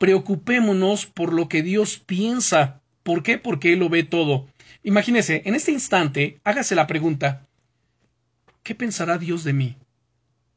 [0.00, 2.80] preocupémonos por lo que Dios piensa.
[3.02, 3.36] ¿Por qué?
[3.36, 4.48] Porque Él lo ve todo.
[4.82, 7.46] Imagínese, en este instante, hágase la pregunta,
[8.62, 9.76] ¿qué pensará Dios de mí?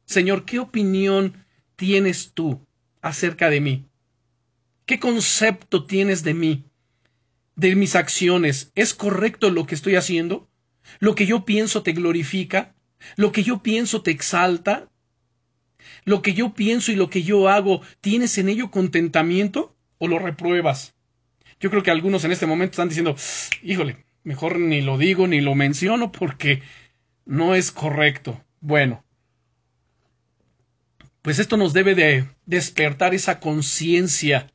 [0.06, 1.44] Señor, ¿qué opinión
[1.76, 2.66] tienes tú
[3.02, 3.84] acerca de mí?
[4.86, 6.64] ¿Qué concepto tienes de mí?
[7.54, 8.72] De mis acciones.
[8.74, 10.48] ¿Es correcto lo que estoy haciendo?
[11.00, 12.74] ¿Lo que yo pienso te glorifica?
[13.16, 14.88] ¿Lo que yo pienso te exalta?
[16.04, 20.18] ¿Lo que yo pienso y lo que yo hago, tienes en ello contentamiento o lo
[20.18, 20.94] repruebas?
[21.60, 23.16] Yo creo que algunos en este momento están diciendo,
[23.62, 26.62] híjole, mejor ni lo digo ni lo menciono porque
[27.24, 28.42] no es correcto.
[28.60, 29.04] Bueno,
[31.22, 34.52] pues esto nos debe de despertar esa conciencia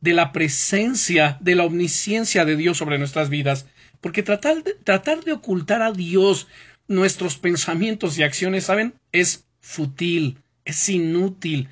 [0.00, 3.66] de la presencia, de la omnisciencia de Dios sobre nuestras vidas,
[4.00, 6.48] porque tratar de, tratar de ocultar a Dios
[6.88, 8.94] nuestros pensamientos y acciones, ¿saben?
[9.12, 10.38] Es fútil,
[10.70, 11.68] es inútil,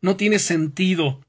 [0.00, 1.20] no tiene sentido.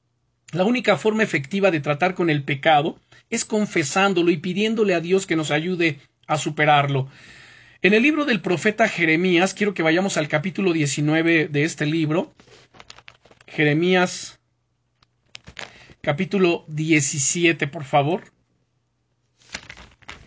[0.51, 5.25] La única forma efectiva de tratar con el pecado es confesándolo y pidiéndole a Dios
[5.25, 7.07] que nos ayude a superarlo.
[7.81, 12.33] En el libro del profeta Jeremías, quiero que vayamos al capítulo 19 de este libro.
[13.47, 14.39] Jeremías,
[16.01, 18.23] capítulo 17, por favor.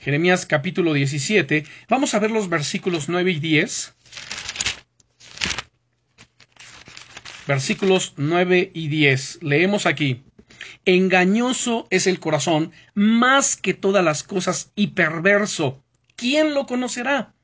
[0.00, 1.64] Jeremías capítulo 17.
[1.88, 3.94] Vamos a ver los versículos 9 y 10.
[7.46, 9.42] Versículos 9 y 10.
[9.42, 10.24] Leemos aquí.
[10.84, 15.82] Engañoso es el corazón más que todas las cosas y perverso.
[16.16, 17.34] ¿Quién lo conocerá?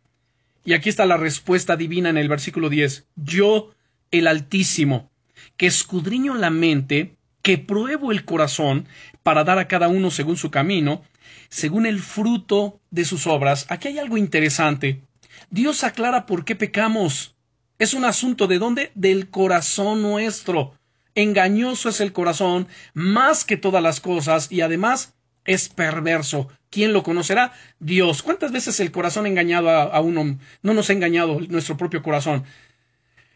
[0.65, 3.07] Y aquí está la respuesta divina en el versículo 10.
[3.17, 3.75] Yo,
[4.11, 5.11] el Altísimo,
[5.57, 8.87] que escudriño la mente, que pruebo el corazón,
[9.23, 11.03] para dar a cada uno según su camino,
[11.49, 13.67] según el fruto de sus obras.
[13.69, 15.03] Aquí hay algo interesante.
[15.51, 17.35] Dios aclara por qué pecamos.
[17.81, 18.93] Es un asunto de dónde?
[18.95, 20.75] Del corazón nuestro.
[21.14, 25.14] Engañoso es el corazón más que todas las cosas y además
[25.47, 26.49] es perverso.
[26.69, 27.55] ¿Quién lo conocerá?
[27.79, 28.23] Dios.
[28.23, 30.38] ¿Cuántas veces el corazón ha engañado a, a, uno?
[30.62, 32.45] No nos ha engañado nuestro propio corazón.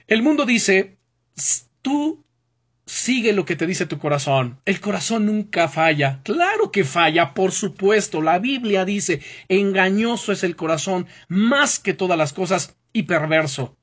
[0.08, 0.98] El mundo dice,
[1.80, 2.22] tú
[2.84, 4.60] sigue lo que te dice tu corazón.
[4.66, 6.20] El corazón nunca falla.
[6.22, 8.20] Claro que falla, por supuesto.
[8.20, 13.78] La Biblia dice, engañoso es el corazón más que todas las cosas y perverso.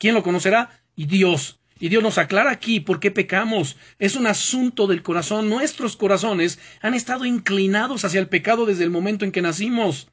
[0.00, 0.70] ¿Quién lo conocerá?
[0.96, 1.60] Y Dios.
[1.78, 3.76] Y Dios nos aclara aquí por qué pecamos.
[3.98, 5.50] Es un asunto del corazón.
[5.50, 10.08] Nuestros corazones han estado inclinados hacia el pecado desde el momento en que nacimos.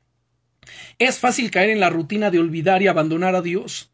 [0.99, 3.89] Es fácil caer en la rutina de olvidar y abandonar a Dios.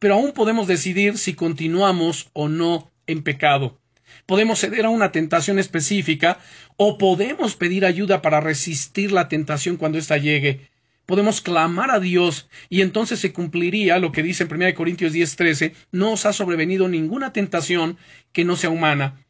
[0.00, 3.80] Pero aún podemos decidir si continuamos o no en pecado.
[4.26, 6.40] Podemos ceder a una tentación específica
[6.76, 10.68] o podemos pedir ayuda para resistir la tentación cuando ésta llegue
[11.08, 15.72] podemos clamar a Dios y entonces se cumpliría lo que dice en 1 Corintios 10:13,
[15.90, 17.96] no os ha sobrevenido ninguna tentación
[18.30, 19.24] que no sea humana,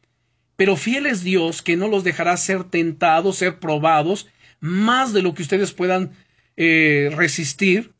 [0.57, 4.27] pero fiel es Dios que no los dejará ser tentados, ser probados,
[4.59, 6.11] más de lo que ustedes puedan
[6.57, 7.93] eh, resistir,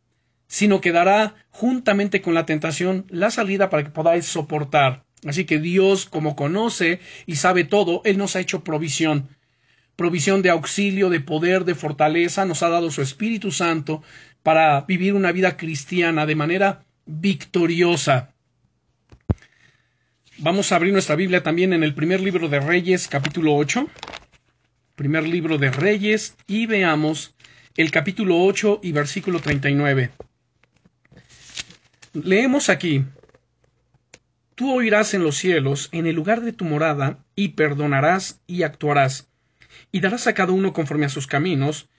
[0.46, 5.06] sino que dará juntamente con la tentación la salida para que podáis soportar.
[5.26, 9.30] Así que Dios, como conoce y sabe todo, Él nos ha hecho provisión
[10.00, 14.02] provisión de auxilio, de poder, de fortaleza, nos ha dado su Espíritu Santo
[14.44, 18.32] para vivir una vida cristiana de manera victoriosa.
[20.38, 23.90] Vamos a abrir nuestra Biblia también en el primer libro de Reyes, capítulo 8.
[24.96, 27.36] Primer libro de Reyes y veamos
[27.76, 30.12] el capítulo 8 y versículo 39.
[32.14, 33.04] Leemos aquí,
[34.56, 39.29] Tú oirás en los cielos, en el lugar de tu morada, y perdonarás y actuarás
[39.91, 41.89] y darás a cada uno conforme a sus caminos,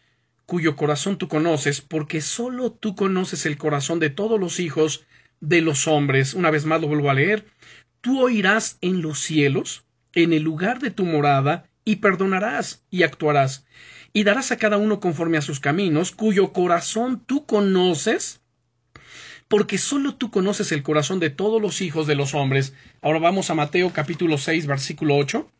[0.46, 5.06] cuyo corazón tú conoces, porque sólo tú conoces el corazón de todos los hijos
[5.40, 6.34] de los hombres.
[6.34, 7.46] Una vez más lo vuelvo a leer.
[8.00, 13.64] Tú oirás en los cielos, en el lugar de tu morada, y perdonarás y actuarás,
[14.12, 18.40] y darás a cada uno conforme a sus caminos, cuyo corazón tú conoces,
[19.48, 22.74] porque sólo tú conoces el corazón de todos los hijos de los hombres.
[23.02, 25.50] Ahora vamos a Mateo capítulo 6, versículo 8.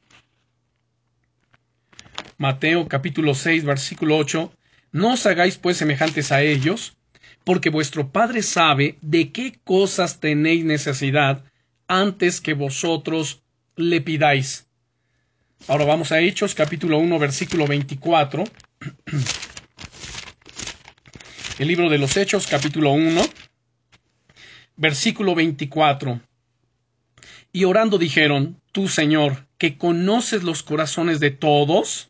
[2.41, 4.51] Mateo capítulo 6 versículo 8,
[4.93, 6.97] No os hagáis pues semejantes a ellos,
[7.45, 11.45] porque vuestro Padre sabe de qué cosas tenéis necesidad
[11.86, 13.43] antes que vosotros
[13.76, 14.66] le pidáis.
[15.68, 18.45] Ahora vamos a Hechos capítulo 1 versículo 24.
[21.59, 23.20] El libro de los Hechos capítulo 1
[24.78, 26.22] versículo 24.
[27.53, 32.09] Y orando dijeron, Tú, Señor, que conoces los corazones de todos,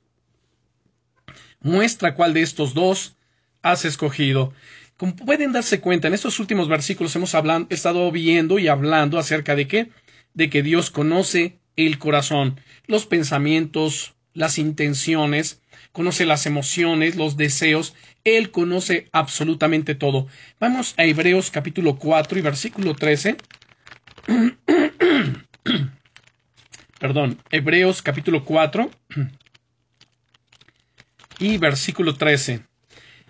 [1.61, 3.17] muestra cuál de estos dos
[3.63, 4.53] has escogido.
[4.97, 7.35] Como pueden darse cuenta, en estos últimos versículos hemos
[7.71, 9.91] estado viendo y hablando acerca de qué?
[10.35, 17.95] De que Dios conoce el corazón, los pensamientos, las intenciones, conoce las emociones, los deseos,
[18.25, 20.27] Él conoce absolutamente todo.
[20.59, 23.37] Vamos a Hebreos capítulo 4 y versículo 13.
[27.01, 28.91] Perdón, Hebreos capítulo 4
[31.41, 32.63] y versículo 13.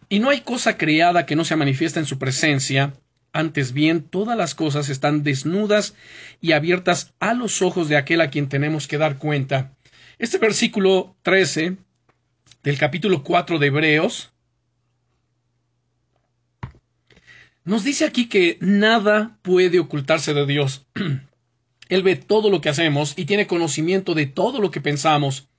[0.09, 2.93] Y no hay cosa creada que no se manifiesta en su presencia,
[3.33, 5.95] antes bien todas las cosas están desnudas
[6.41, 9.73] y abiertas a los ojos de aquel a quien tenemos que dar cuenta.
[10.19, 11.77] Este versículo 13
[12.65, 14.33] del capítulo 4 de Hebreos
[17.65, 20.87] nos dice aquí que nada puede ocultarse de Dios.
[21.89, 25.50] Él ve todo lo que hacemos y tiene conocimiento de todo lo que pensamos.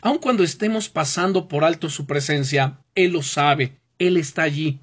[0.00, 4.80] Aun cuando estemos pasando por alto su presencia, Él lo sabe, Él está allí.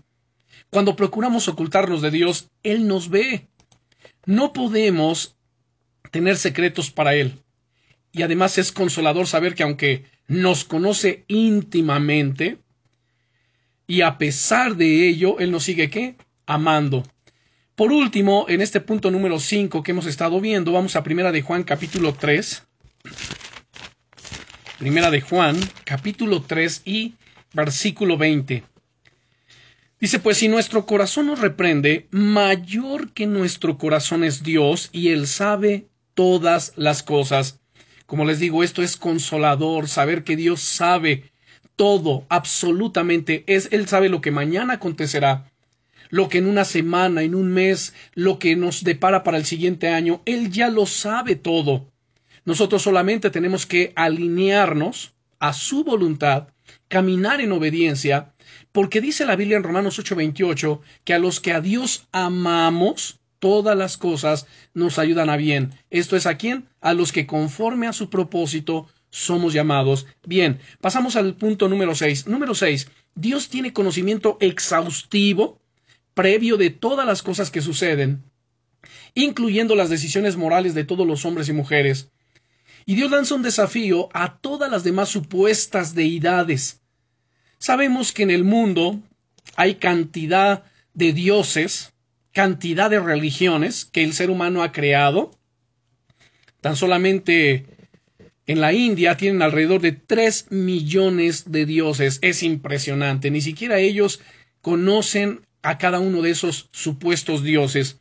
[0.70, 3.48] Cuando procuramos ocultarnos de Dios, Él nos ve.
[4.26, 5.38] No podemos
[6.12, 7.42] tener secretos para Él
[8.16, 12.60] y además es consolador saber que aunque nos conoce íntimamente,
[13.88, 16.16] y a pesar de ello, Él nos sigue qué?
[16.46, 17.04] Amando.
[17.76, 21.42] Por último, en este punto número 5 que hemos estado viendo, vamos a Primera de
[21.42, 22.64] Juan capítulo 3.
[24.78, 27.14] Primera de Juan capítulo 3 y
[27.54, 28.64] versículo 20.
[30.02, 35.28] Dice, pues si nuestro corazón nos reprende, mayor que nuestro corazón es Dios y Él
[35.28, 37.62] sabe todas las cosas.
[38.06, 41.32] Como les digo, esto es consolador, saber que Dios sabe
[41.78, 45.50] todo, absolutamente, es Él sabe lo que mañana acontecerá,
[46.10, 49.88] lo que en una semana, en un mes, lo que nos depara para el siguiente
[49.88, 51.95] año, Él ya lo sabe todo.
[52.46, 56.48] Nosotros solamente tenemos que alinearnos a su voluntad,
[56.88, 58.34] caminar en obediencia,
[58.72, 63.78] porque dice la Biblia en Romanos 8:28 que a los que a Dios amamos, todas
[63.78, 65.74] las cosas nos ayudan a bien.
[65.90, 66.68] Esto es a quién?
[66.82, 70.08] A los que conforme a su propósito somos llamados.
[70.26, 72.28] Bien, pasamos al punto número 6.
[72.28, 72.90] Número 6.
[73.16, 75.62] Dios tiene conocimiento exhaustivo,
[76.14, 78.24] previo de todas las cosas que suceden,
[79.14, 82.12] incluyendo las decisiones morales de todos los hombres y mujeres.
[82.86, 86.82] Y Dios lanza un desafío a todas las demás supuestas deidades.
[87.58, 89.02] Sabemos que en el mundo
[89.56, 90.64] hay cantidad
[90.94, 91.94] de dioses,
[92.32, 95.32] cantidad de religiones que el ser humano ha creado.
[96.62, 97.66] Tan solamente
[98.46, 102.20] en la India tienen alrededor de 3 millones de dioses.
[102.22, 103.32] Es impresionante.
[103.32, 104.22] Ni siquiera ellos
[104.62, 108.00] conocen a cada uno de esos supuestos dioses.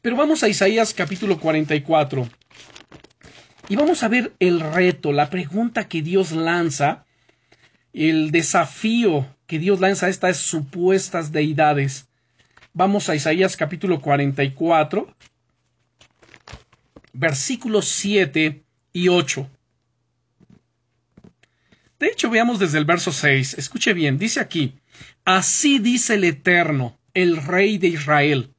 [0.00, 2.28] Pero vamos a Isaías capítulo 44.
[3.68, 7.04] Y vamos a ver el reto, la pregunta que Dios lanza,
[7.92, 12.08] el desafío que Dios lanza a estas supuestas deidades.
[12.72, 15.14] Vamos a Isaías capítulo 44,
[17.12, 18.62] versículos 7
[18.94, 19.50] y 8.
[21.98, 23.58] De hecho, veamos desde el verso 6.
[23.58, 24.78] Escuche bien, dice aquí,
[25.26, 28.54] Así dice el Eterno, el Rey de Israel,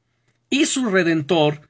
[0.50, 1.68] y su Redentor,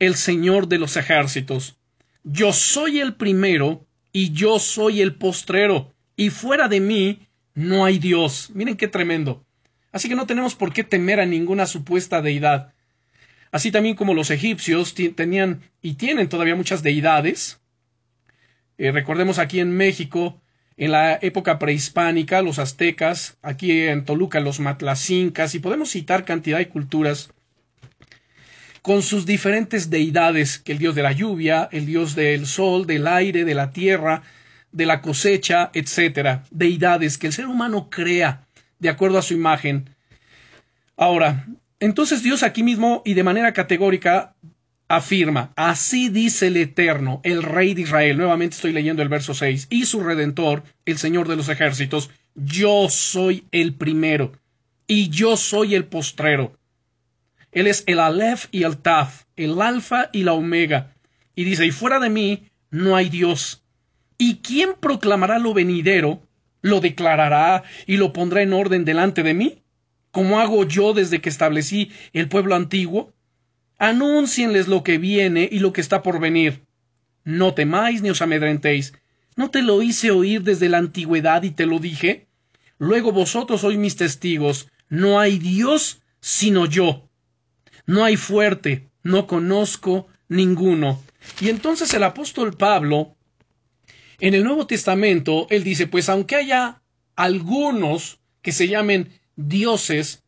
[0.00, 1.79] el Señor de los ejércitos.
[2.22, 7.98] Yo soy el primero y yo soy el postrero, y fuera de mí no hay
[7.98, 8.50] Dios.
[8.54, 9.44] Miren qué tremendo.
[9.92, 12.74] Así que no tenemos por qué temer a ninguna supuesta deidad.
[13.50, 17.60] Así también como los egipcios tenían y tienen todavía muchas deidades.
[18.78, 20.40] Eh, recordemos aquí en México,
[20.76, 26.58] en la época prehispánica, los aztecas, aquí en Toluca, los matlacincas, y podemos citar cantidad
[26.58, 27.32] de culturas
[28.82, 33.06] con sus diferentes deidades, que el dios de la lluvia, el dios del sol, del
[33.06, 34.22] aire, de la tierra,
[34.72, 38.46] de la cosecha, etcétera, deidades que el ser humano crea
[38.78, 39.90] de acuerdo a su imagen.
[40.96, 41.46] Ahora,
[41.80, 44.34] entonces Dios aquí mismo y de manera categórica
[44.88, 49.68] afirma, así dice el Eterno, el Rey de Israel, nuevamente estoy leyendo el verso 6,
[49.70, 54.32] y su Redentor, el Señor de los ejércitos, yo soy el primero,
[54.88, 56.56] y yo soy el postrero.
[57.52, 60.94] Él es el Aleph y el Taf, el Alfa y la Omega.
[61.34, 63.64] Y dice, y fuera de mí no hay Dios.
[64.18, 66.22] ¿Y quién proclamará lo venidero
[66.62, 69.62] lo declarará y lo pondrá en orden delante de mí,
[70.10, 73.12] como hago yo desde que establecí el pueblo antiguo.
[73.78, 76.64] Anúncienles lo que viene y lo que está por venir.
[77.24, 78.92] No temáis ni os amedrentéis.
[79.36, 82.26] ¿No te lo hice oír desde la antigüedad y te lo dije?
[82.78, 84.68] Luego vosotros sois mis testigos.
[84.88, 87.08] No hay Dios sino yo.
[87.90, 91.02] No hay fuerte, no conozco ninguno.
[91.40, 93.16] Y entonces el apóstol Pablo,
[94.20, 96.82] en el Nuevo Testamento, él dice, pues aunque haya
[97.16, 100.22] algunos que se llamen dioses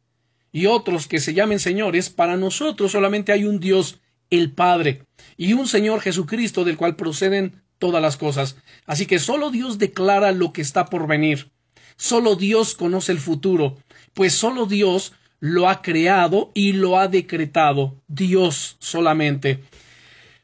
[0.50, 5.04] y otros que se llamen señores, para nosotros solamente hay un Dios, el Padre,
[5.36, 8.56] y un Señor Jesucristo del cual proceden todas las cosas.
[8.86, 11.52] Así que solo Dios declara lo que está por venir.
[11.96, 13.78] Solo Dios conoce el futuro,
[14.14, 18.00] pues solo Dios lo ha creado y lo ha decretado.
[18.06, 19.58] Dios solamente.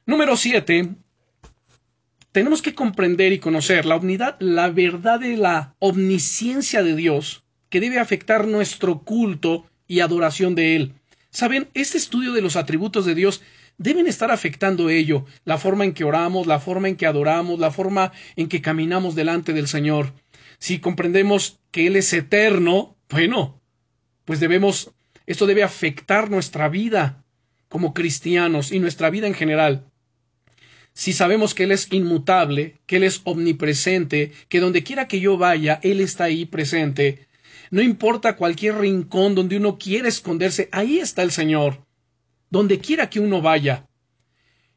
[0.06, 0.88] Número siete.
[2.32, 7.78] Tenemos que comprender y conocer la unidad, la verdad de la omnisciencia de Dios que
[7.78, 10.94] debe afectar nuestro culto y adoración de Él.
[11.30, 13.40] Saben, este estudio de los atributos de Dios
[13.76, 17.70] deben estar afectando ello, la forma en que oramos, la forma en que adoramos, la
[17.70, 20.12] forma en que caminamos delante del Señor.
[20.58, 23.57] Si comprendemos que Él es eterno, bueno,
[24.28, 24.90] pues debemos,
[25.24, 27.24] esto debe afectar nuestra vida
[27.70, 29.86] como cristianos y nuestra vida en general.
[30.92, 35.38] Si sabemos que Él es inmutable, que Él es omnipresente, que donde quiera que yo
[35.38, 37.26] vaya, Él está ahí presente,
[37.70, 41.86] no importa cualquier rincón donde uno quiera esconderse, ahí está el Señor.
[42.50, 43.86] Donde quiera que uno vaya.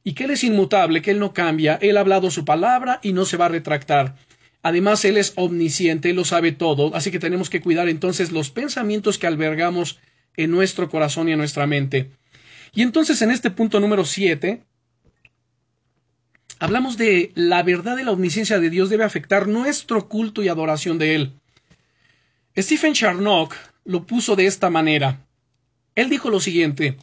[0.01, 3.11] Y que Él es inmutable, que Él no cambia, Él ha hablado su palabra y
[3.11, 4.15] no se va a retractar.
[4.63, 9.17] Además, Él es omnisciente, lo sabe todo, así que tenemos que cuidar entonces los pensamientos
[9.17, 9.99] que albergamos
[10.37, 12.11] en nuestro corazón y en nuestra mente.
[12.73, 14.63] Y entonces en este punto número siete,
[16.59, 20.97] hablamos de la verdad de la omnisciencia de Dios debe afectar nuestro culto y adoración
[20.99, 21.33] de Él.
[22.57, 25.25] Stephen Charnock lo puso de esta manera.
[25.95, 26.97] Él dijo lo siguiente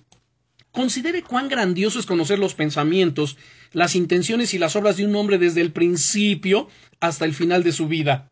[0.73, 3.37] Considere cuán grandioso es conocer los pensamientos,
[3.73, 6.69] las intenciones y las obras de un hombre desde el principio
[7.01, 8.31] hasta el final de su vida.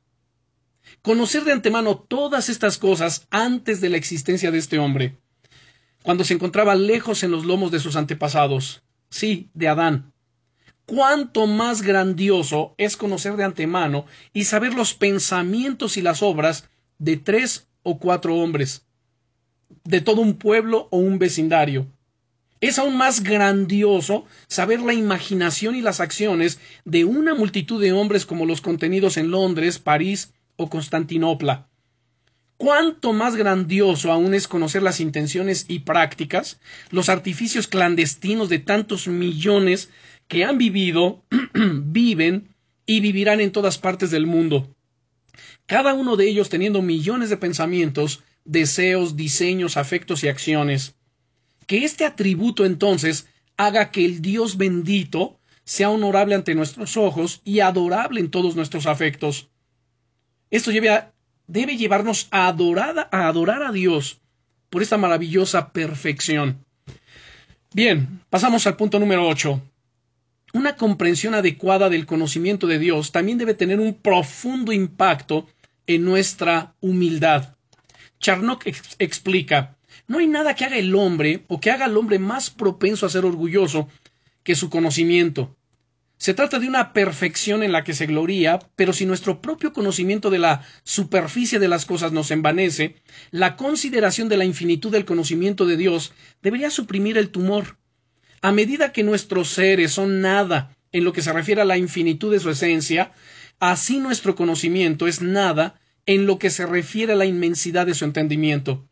[1.03, 5.17] Conocer de antemano todas estas cosas antes de la existencia de este hombre,
[6.03, 10.13] cuando se encontraba lejos en los lomos de sus antepasados, sí, de Adán.
[10.85, 16.69] Cuánto más grandioso es conocer de antemano y saber los pensamientos y las obras
[16.99, 18.87] de tres o cuatro hombres,
[19.83, 21.89] de todo un pueblo o un vecindario.
[22.61, 28.27] Es aún más grandioso saber la imaginación y las acciones de una multitud de hombres
[28.27, 31.69] como los contenidos en Londres, París o Constantinopla.
[32.57, 36.59] Cuánto más grandioso aún es conocer las intenciones y prácticas,
[36.91, 39.91] los artificios clandestinos de tantos millones
[40.27, 41.23] que han vivido,
[41.55, 42.55] viven
[42.87, 44.75] y vivirán en todas partes del mundo
[45.67, 50.95] cada uno de ellos teniendo millones de pensamientos, deseos, diseños, afectos y acciones.
[51.67, 57.61] Que este atributo entonces haga que el Dios bendito sea honorable ante nuestros ojos y
[57.61, 59.49] adorable en todos nuestros afectos.
[60.51, 60.71] Esto
[61.47, 64.21] debe llevarnos a adorar, a adorar a Dios
[64.71, 66.65] por esta maravillosa perfección.
[67.75, 69.61] Bien, pasamos al punto número 8.
[70.55, 75.47] Una comprensión adecuada del conocimiento de Dios también debe tener un profundo impacto
[75.87, 77.57] en nuestra humildad.
[78.21, 78.67] Charnock
[78.99, 79.76] explica,
[80.09, 83.11] no hay nada que haga el hombre o que haga al hombre más propenso a
[83.11, 83.89] ser orgulloso
[84.43, 85.57] que su conocimiento.
[86.19, 90.31] Se trata de una perfección en la que se gloría, pero si nuestro propio conocimiento
[90.31, 92.97] de la superficie de las cosas nos envanece,
[93.31, 97.77] la consideración de la infinitud del conocimiento de Dios debería suprimir el tumor.
[98.41, 102.33] A medida que nuestros seres son nada en lo que se refiere a la infinitud
[102.33, 103.13] de su esencia,
[103.59, 108.05] Así nuestro conocimiento es nada en lo que se refiere a la inmensidad de su
[108.05, 108.87] entendimiento.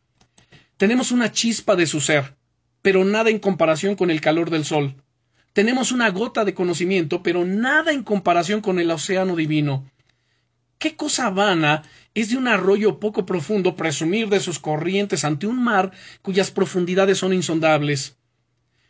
[0.77, 2.35] Tenemos una chispa de su ser,
[2.81, 4.95] pero nada en comparación con el calor del sol.
[5.53, 9.89] Tenemos una gota de conocimiento, pero nada en comparación con el océano divino.
[10.77, 15.63] ¿Qué cosa vana es de un arroyo poco profundo presumir de sus corrientes ante un
[15.63, 18.17] mar cuyas profundidades son insondables?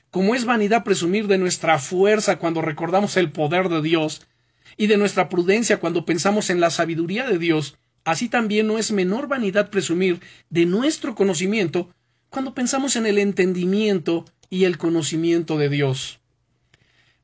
[0.09, 4.25] Como es vanidad presumir de nuestra fuerza cuando recordamos el poder de Dios,
[4.77, 8.91] y de nuestra prudencia cuando pensamos en la sabiduría de Dios, así también no es
[8.91, 11.89] menor vanidad presumir de nuestro conocimiento
[12.29, 16.19] cuando pensamos en el entendimiento y el conocimiento de Dios.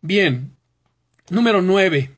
[0.01, 0.51] Bien,
[1.29, 2.17] número nueve.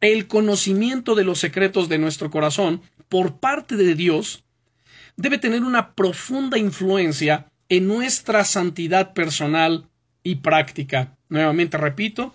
[0.00, 4.44] El conocimiento de los secretos de nuestro corazón por parte de Dios
[5.16, 9.88] debe tener una profunda influencia en nuestra santidad personal
[10.22, 11.16] y práctica.
[11.28, 12.34] Nuevamente repito,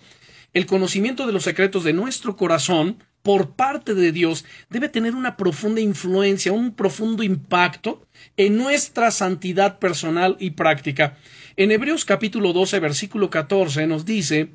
[0.52, 5.36] el conocimiento de los secretos de nuestro corazón por parte de Dios debe tener una
[5.36, 8.06] profunda influencia, un profundo impacto
[8.36, 11.16] en nuestra santidad personal y práctica.
[11.56, 14.50] En Hebreos capítulo 12, versículo 14 nos dice,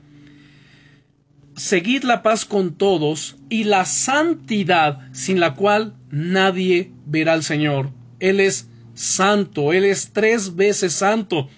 [1.56, 7.92] Seguid la paz con todos y la santidad sin la cual nadie verá al Señor.
[8.20, 11.50] Él es santo, Él es tres veces santo.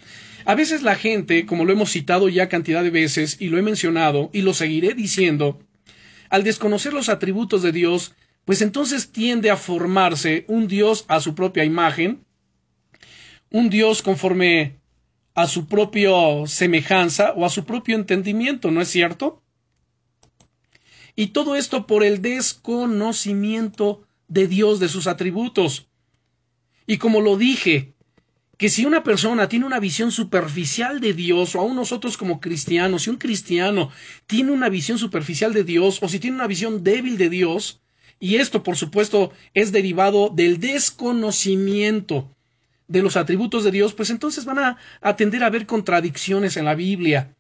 [0.45, 3.62] A veces la gente, como lo hemos citado ya cantidad de veces y lo he
[3.62, 5.60] mencionado y lo seguiré diciendo,
[6.30, 8.13] al desconocer los atributos de Dios,
[8.45, 12.25] pues entonces tiende a formarse un Dios a su propia imagen,
[13.51, 14.80] un Dios conforme
[15.34, 16.11] a su propia
[16.45, 19.43] semejanza o a su propio entendimiento, ¿no es cierto?
[21.15, 25.88] Y todo esto por el desconocimiento de Dios, de sus atributos.
[26.86, 27.93] Y como lo dije,
[28.58, 33.03] que si una persona tiene una visión superficial de Dios, o aún nosotros como cristianos,
[33.03, 33.91] si un cristiano
[34.26, 37.82] tiene una visión superficial de Dios, o si tiene una visión débil de Dios,
[38.20, 42.32] y esto por supuesto es derivado del desconocimiento
[42.88, 46.74] de los atributos de Dios, pues entonces van a, atender a ver contradicciones en la
[46.74, 47.36] Biblia.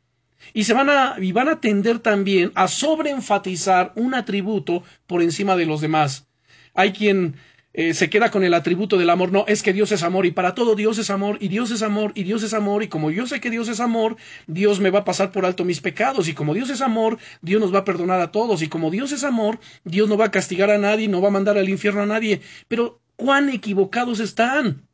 [0.53, 5.55] Y se van a, y van a tender también a sobreenfatizar un atributo por encima
[5.55, 6.27] de los demás.
[6.75, 7.35] Hay quien
[7.77, 9.31] eh, se queda con el atributo del amor.
[9.31, 11.83] No, es que Dios es amor y para todo Dios es amor y Dios es
[11.83, 14.17] amor y Dios es amor y como yo sé que Dios es amor,
[14.47, 17.61] Dios me va a pasar por alto mis pecados y como Dios es amor, Dios
[17.61, 20.31] nos va a perdonar a todos y como Dios es amor, Dios no va a
[20.31, 22.41] castigar a nadie, no va a mandar al infierno a nadie.
[22.67, 24.87] Pero cuán equivocados están.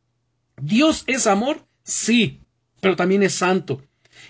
[0.61, 2.41] Dios es amor, sí,
[2.81, 3.81] pero también es santo.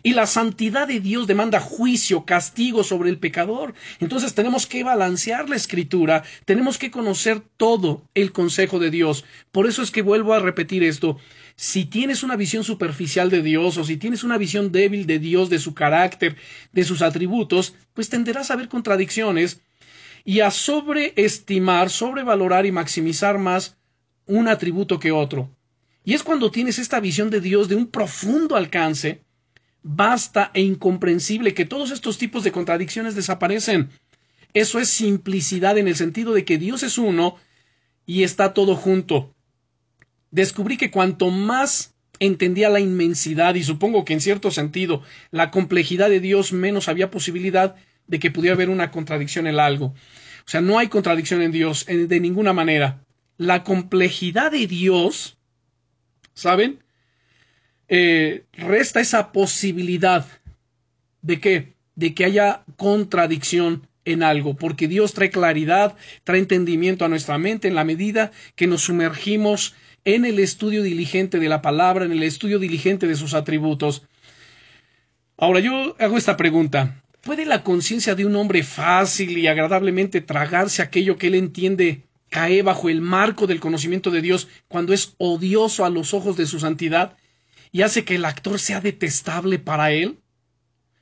[0.02, 3.74] Y la santidad de Dios demanda juicio, castigo sobre el pecador.
[4.00, 9.26] Entonces tenemos que balancear la escritura, tenemos que conocer todo el consejo de Dios.
[9.52, 11.18] Por eso es que vuelvo a repetir esto.
[11.56, 15.50] Si tienes una visión superficial de Dios o si tienes una visión débil de Dios,
[15.50, 16.36] de su carácter,
[16.72, 19.62] de sus atributos, pues tenderás a ver contradicciones
[20.26, 23.78] y a sobreestimar, sobrevalorar y maximizar más
[24.26, 25.50] un atributo que otro.
[26.06, 29.24] Y es cuando tienes esta visión de Dios de un profundo alcance,
[29.84, 33.90] basta e incomprensible que todos estos tipos de contradicciones desaparecen.
[34.54, 37.36] Eso es simplicidad en el sentido de que Dios es uno
[38.06, 39.36] y está todo junto.
[40.32, 46.10] Descubrí que cuanto más entendía la inmensidad y supongo que en cierto sentido la complejidad
[46.10, 47.76] de Dios, menos había posibilidad
[48.08, 49.88] de que pudiera haber una contradicción en algo.
[50.46, 53.04] O sea, no hay contradicción en Dios de ninguna manera.
[53.38, 55.38] La complejidad de Dios,
[56.34, 56.84] ¿saben?
[57.88, 60.26] Eh, resta esa posibilidad
[61.22, 67.10] de que, de que haya contradicción en algo, porque Dios trae claridad, trae entendimiento a
[67.10, 69.76] nuestra mente en la medida que nos sumergimos
[70.06, 74.04] en el estudio diligente de la palabra, en el estudio diligente de sus atributos.
[75.38, 77.02] Ahora yo hago esta pregunta.
[77.22, 82.64] ¿Puede la conciencia de un hombre fácil y agradablemente tragarse aquello que él entiende cae
[82.64, 86.60] bajo el marco del conocimiento de Dios cuando es odioso a los ojos de su
[86.60, 87.16] santidad
[87.74, 90.20] y hace que el actor sea detestable para él?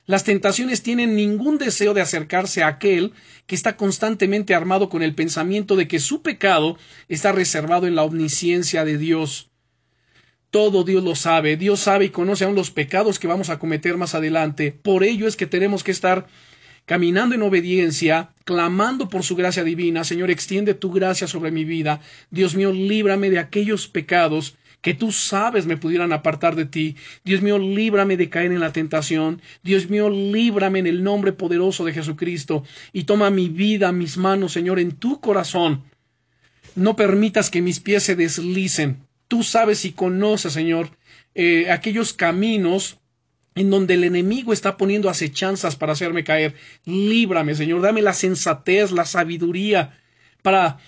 [0.06, 3.12] Las tentaciones tienen ningún deseo de acercarse a aquel
[3.46, 6.76] que está constantemente armado con el pensamiento de que su pecado
[7.08, 9.50] está reservado en la omnisciencia de Dios.
[10.50, 13.96] Todo Dios lo sabe, Dios sabe y conoce aún los pecados que vamos a cometer
[13.96, 14.72] más adelante.
[14.72, 16.26] Por ello es que tenemos que estar
[16.84, 20.04] caminando en obediencia, clamando por su gracia divina.
[20.04, 22.00] Señor, extiende tu gracia sobre mi vida.
[22.30, 26.96] Dios mío, líbrame de aquellos pecados que tú sabes me pudieran apartar de ti.
[27.24, 29.40] Dios mío, líbrame de caer en la tentación.
[29.62, 34.52] Dios mío, líbrame en el nombre poderoso de Jesucristo y toma mi vida, mis manos,
[34.52, 35.84] Señor, en tu corazón.
[36.74, 38.98] No permitas que mis pies se deslicen.
[39.28, 40.90] Tú sabes y conoces, Señor,
[41.34, 42.98] eh, aquellos caminos
[43.54, 46.54] en donde el enemigo está poniendo acechanzas para hacerme caer.
[46.84, 49.98] Líbrame, Señor, dame la sensatez, la sabiduría
[50.42, 50.78] para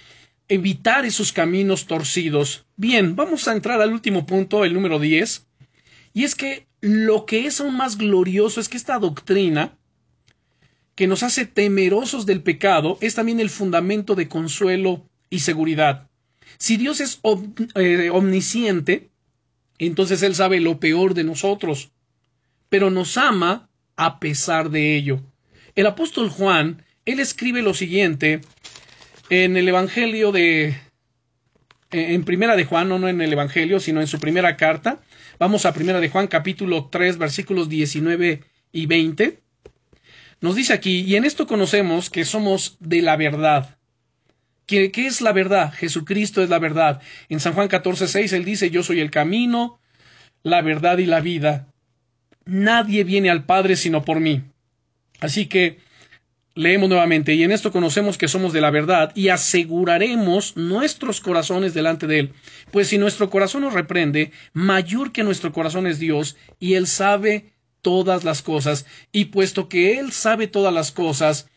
[0.49, 2.67] evitar esos caminos torcidos.
[2.77, 5.47] Bien, vamos a entrar al último punto, el número 10.
[6.13, 9.77] Y es que lo que es aún más glorioso es que esta doctrina,
[10.95, 16.09] que nos hace temerosos del pecado, es también el fundamento de consuelo y seguridad.
[16.59, 17.21] Si Dios es
[17.75, 19.09] eh, omnisciente,
[19.79, 21.91] entonces Él sabe lo peor de nosotros,
[22.69, 25.21] pero nos ama a pesar de ello.
[25.75, 28.41] El apóstol Juan, él escribe lo siguiente
[29.31, 30.75] en el Evangelio de...
[31.91, 35.01] En primera de Juan, no, en el Evangelio, sino en su primera carta.
[35.39, 39.39] Vamos a primera de Juan capítulo 3 versículos 19 y 20.
[40.41, 43.79] Nos dice aquí, y en esto conocemos que somos de la verdad.
[44.67, 45.73] ¿Qué, ¿Qué, es la verdad?
[45.73, 47.01] Jesucristo es la verdad.
[47.29, 49.79] En San Juan 14, 6 él dice, yo soy el camino,
[50.43, 51.69] la verdad y la vida.
[52.45, 54.43] Nadie viene al Padre sino por mí.
[55.21, 55.79] Así que
[56.57, 61.75] Leemos nuevamente, y en esto conocemos que somos de la verdad, y aseguraremos nuestros corazones
[61.75, 62.33] delante de Él.
[62.71, 67.55] Pues si nuestro corazón nos reprende, mayor que nuestro corazón es Dios, y Él sabe
[67.83, 71.49] todas las cosas, y puesto que Él sabe todas las cosas,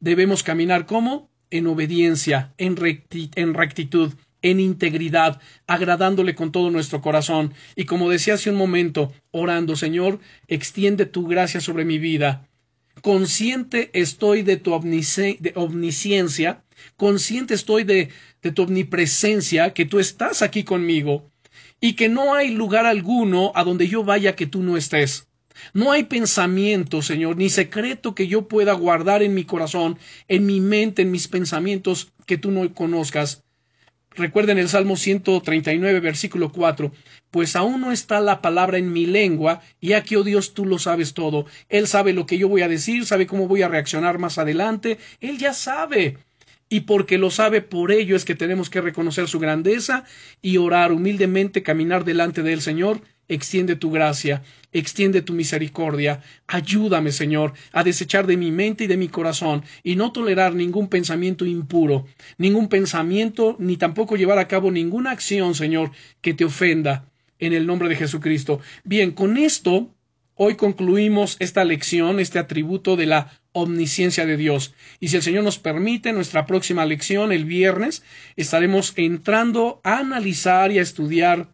[0.00, 4.14] debemos caminar como en obediencia, en, rectitud.
[4.42, 7.54] en integridad, agradándole con todo nuestro corazón.
[7.76, 12.49] Y como decía hace un momento, orando, Señor, extiende tu gracia sobre mi vida.
[13.02, 16.62] Consciente estoy de tu omnisciencia,
[16.96, 18.10] consciente estoy de,
[18.42, 21.30] de tu omnipresencia, que tú estás aquí conmigo,
[21.80, 25.28] y que no hay lugar alguno a donde yo vaya que tú no estés.
[25.72, 29.98] No hay pensamiento, Señor, ni secreto que yo pueda guardar en mi corazón,
[30.28, 33.44] en mi mente, en mis pensamientos que tú no conozcas.
[34.16, 36.92] Recuerden el Salmo 139, versículo 4,
[37.30, 40.80] pues aún no está la palabra en mi lengua, y aquí, oh Dios, tú lo
[40.80, 41.46] sabes todo.
[41.68, 44.98] Él sabe lo que yo voy a decir, sabe cómo voy a reaccionar más adelante,
[45.20, 46.18] Él ya sabe.
[46.68, 50.04] Y porque lo sabe, por ello es que tenemos que reconocer su grandeza
[50.42, 53.00] y orar humildemente, caminar delante del Señor
[53.30, 56.20] extiende tu gracia, extiende tu misericordia.
[56.46, 60.88] Ayúdame, Señor, a desechar de mi mente y de mi corazón y no tolerar ningún
[60.88, 62.06] pensamiento impuro,
[62.36, 67.06] ningún pensamiento, ni tampoco llevar a cabo ninguna acción, Señor, que te ofenda.
[67.38, 68.60] En el nombre de Jesucristo.
[68.84, 69.88] Bien, con esto
[70.42, 74.72] Hoy concluimos esta lección, este atributo de la omnisciencia de Dios.
[74.98, 78.02] Y si el Señor nos permite, nuestra próxima lección, el viernes,
[78.36, 81.52] estaremos entrando a analizar y a estudiar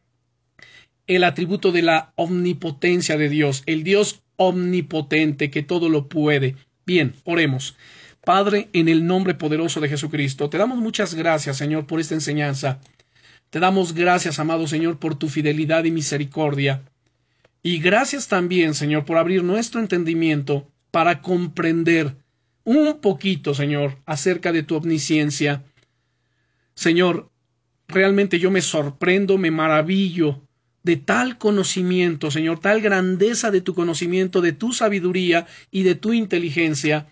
[1.07, 6.57] el atributo de la omnipotencia de Dios, el Dios omnipotente que todo lo puede.
[6.85, 7.77] Bien, oremos.
[8.25, 12.81] Padre, en el nombre poderoso de Jesucristo, te damos muchas gracias, Señor, por esta enseñanza.
[13.51, 16.83] Te damos gracias, amado Señor, por tu fidelidad y misericordia.
[17.63, 22.17] Y gracias también, Señor, por abrir nuestro entendimiento para comprender
[22.65, 25.65] un poquito, Señor, acerca de tu omnisciencia.
[26.75, 27.31] Señor,
[27.87, 30.46] realmente yo me sorprendo, me maravillo
[30.87, 36.13] de tal conocimiento, Señor, tal grandeza de tu conocimiento, de tu sabiduría y de tu
[36.13, 37.09] inteligencia.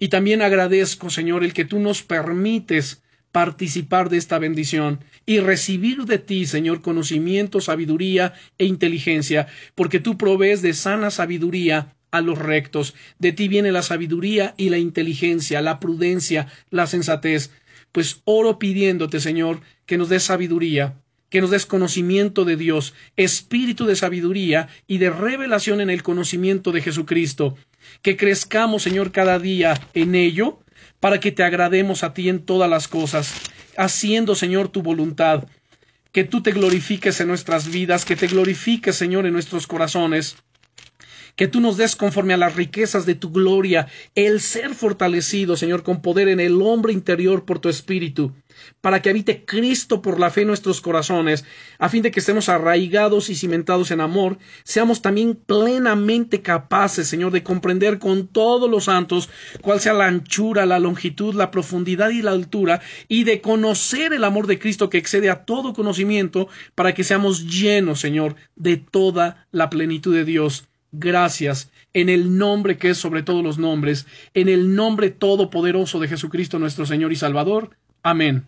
[0.00, 6.06] Y también agradezco, Señor, el que tú nos permites participar de esta bendición y recibir
[6.06, 9.46] de ti, Señor, conocimiento, sabiduría e inteligencia,
[9.76, 12.94] porque tú provees de sana sabiduría a los rectos.
[13.20, 17.52] De ti viene la sabiduría y la inteligencia, la prudencia, la sensatez.
[17.92, 20.96] Pues oro pidiéndote, Señor, que nos des sabiduría,
[21.34, 26.70] que nos des conocimiento de Dios, espíritu de sabiduría y de revelación en el conocimiento
[26.70, 27.56] de Jesucristo,
[28.02, 30.60] que crezcamos, Señor, cada día en ello,
[31.00, 33.34] para que te agrademos a ti en todas las cosas,
[33.76, 35.48] haciendo, Señor, tu voluntad,
[36.12, 40.36] que tú te glorifiques en nuestras vidas, que te glorifiques, Señor, en nuestros corazones,
[41.34, 45.82] que tú nos des conforme a las riquezas de tu gloria, el ser fortalecido, Señor,
[45.82, 48.32] con poder en el hombre interior por tu espíritu,
[48.80, 51.44] para que habite Cristo por la fe en nuestros corazones,
[51.78, 57.32] a fin de que estemos arraigados y cimentados en amor, seamos también plenamente capaces, Señor,
[57.32, 59.28] de comprender con todos los santos
[59.60, 64.24] cuál sea la anchura, la longitud, la profundidad y la altura, y de conocer el
[64.24, 69.46] amor de Cristo que excede a todo conocimiento, para que seamos llenos, Señor, de toda
[69.50, 74.48] la plenitud de Dios gracias en el nombre que es sobre todos los nombres, en
[74.48, 77.70] el nombre todopoderoso de Jesucristo nuestro Señor y Salvador.
[78.02, 78.46] Amén.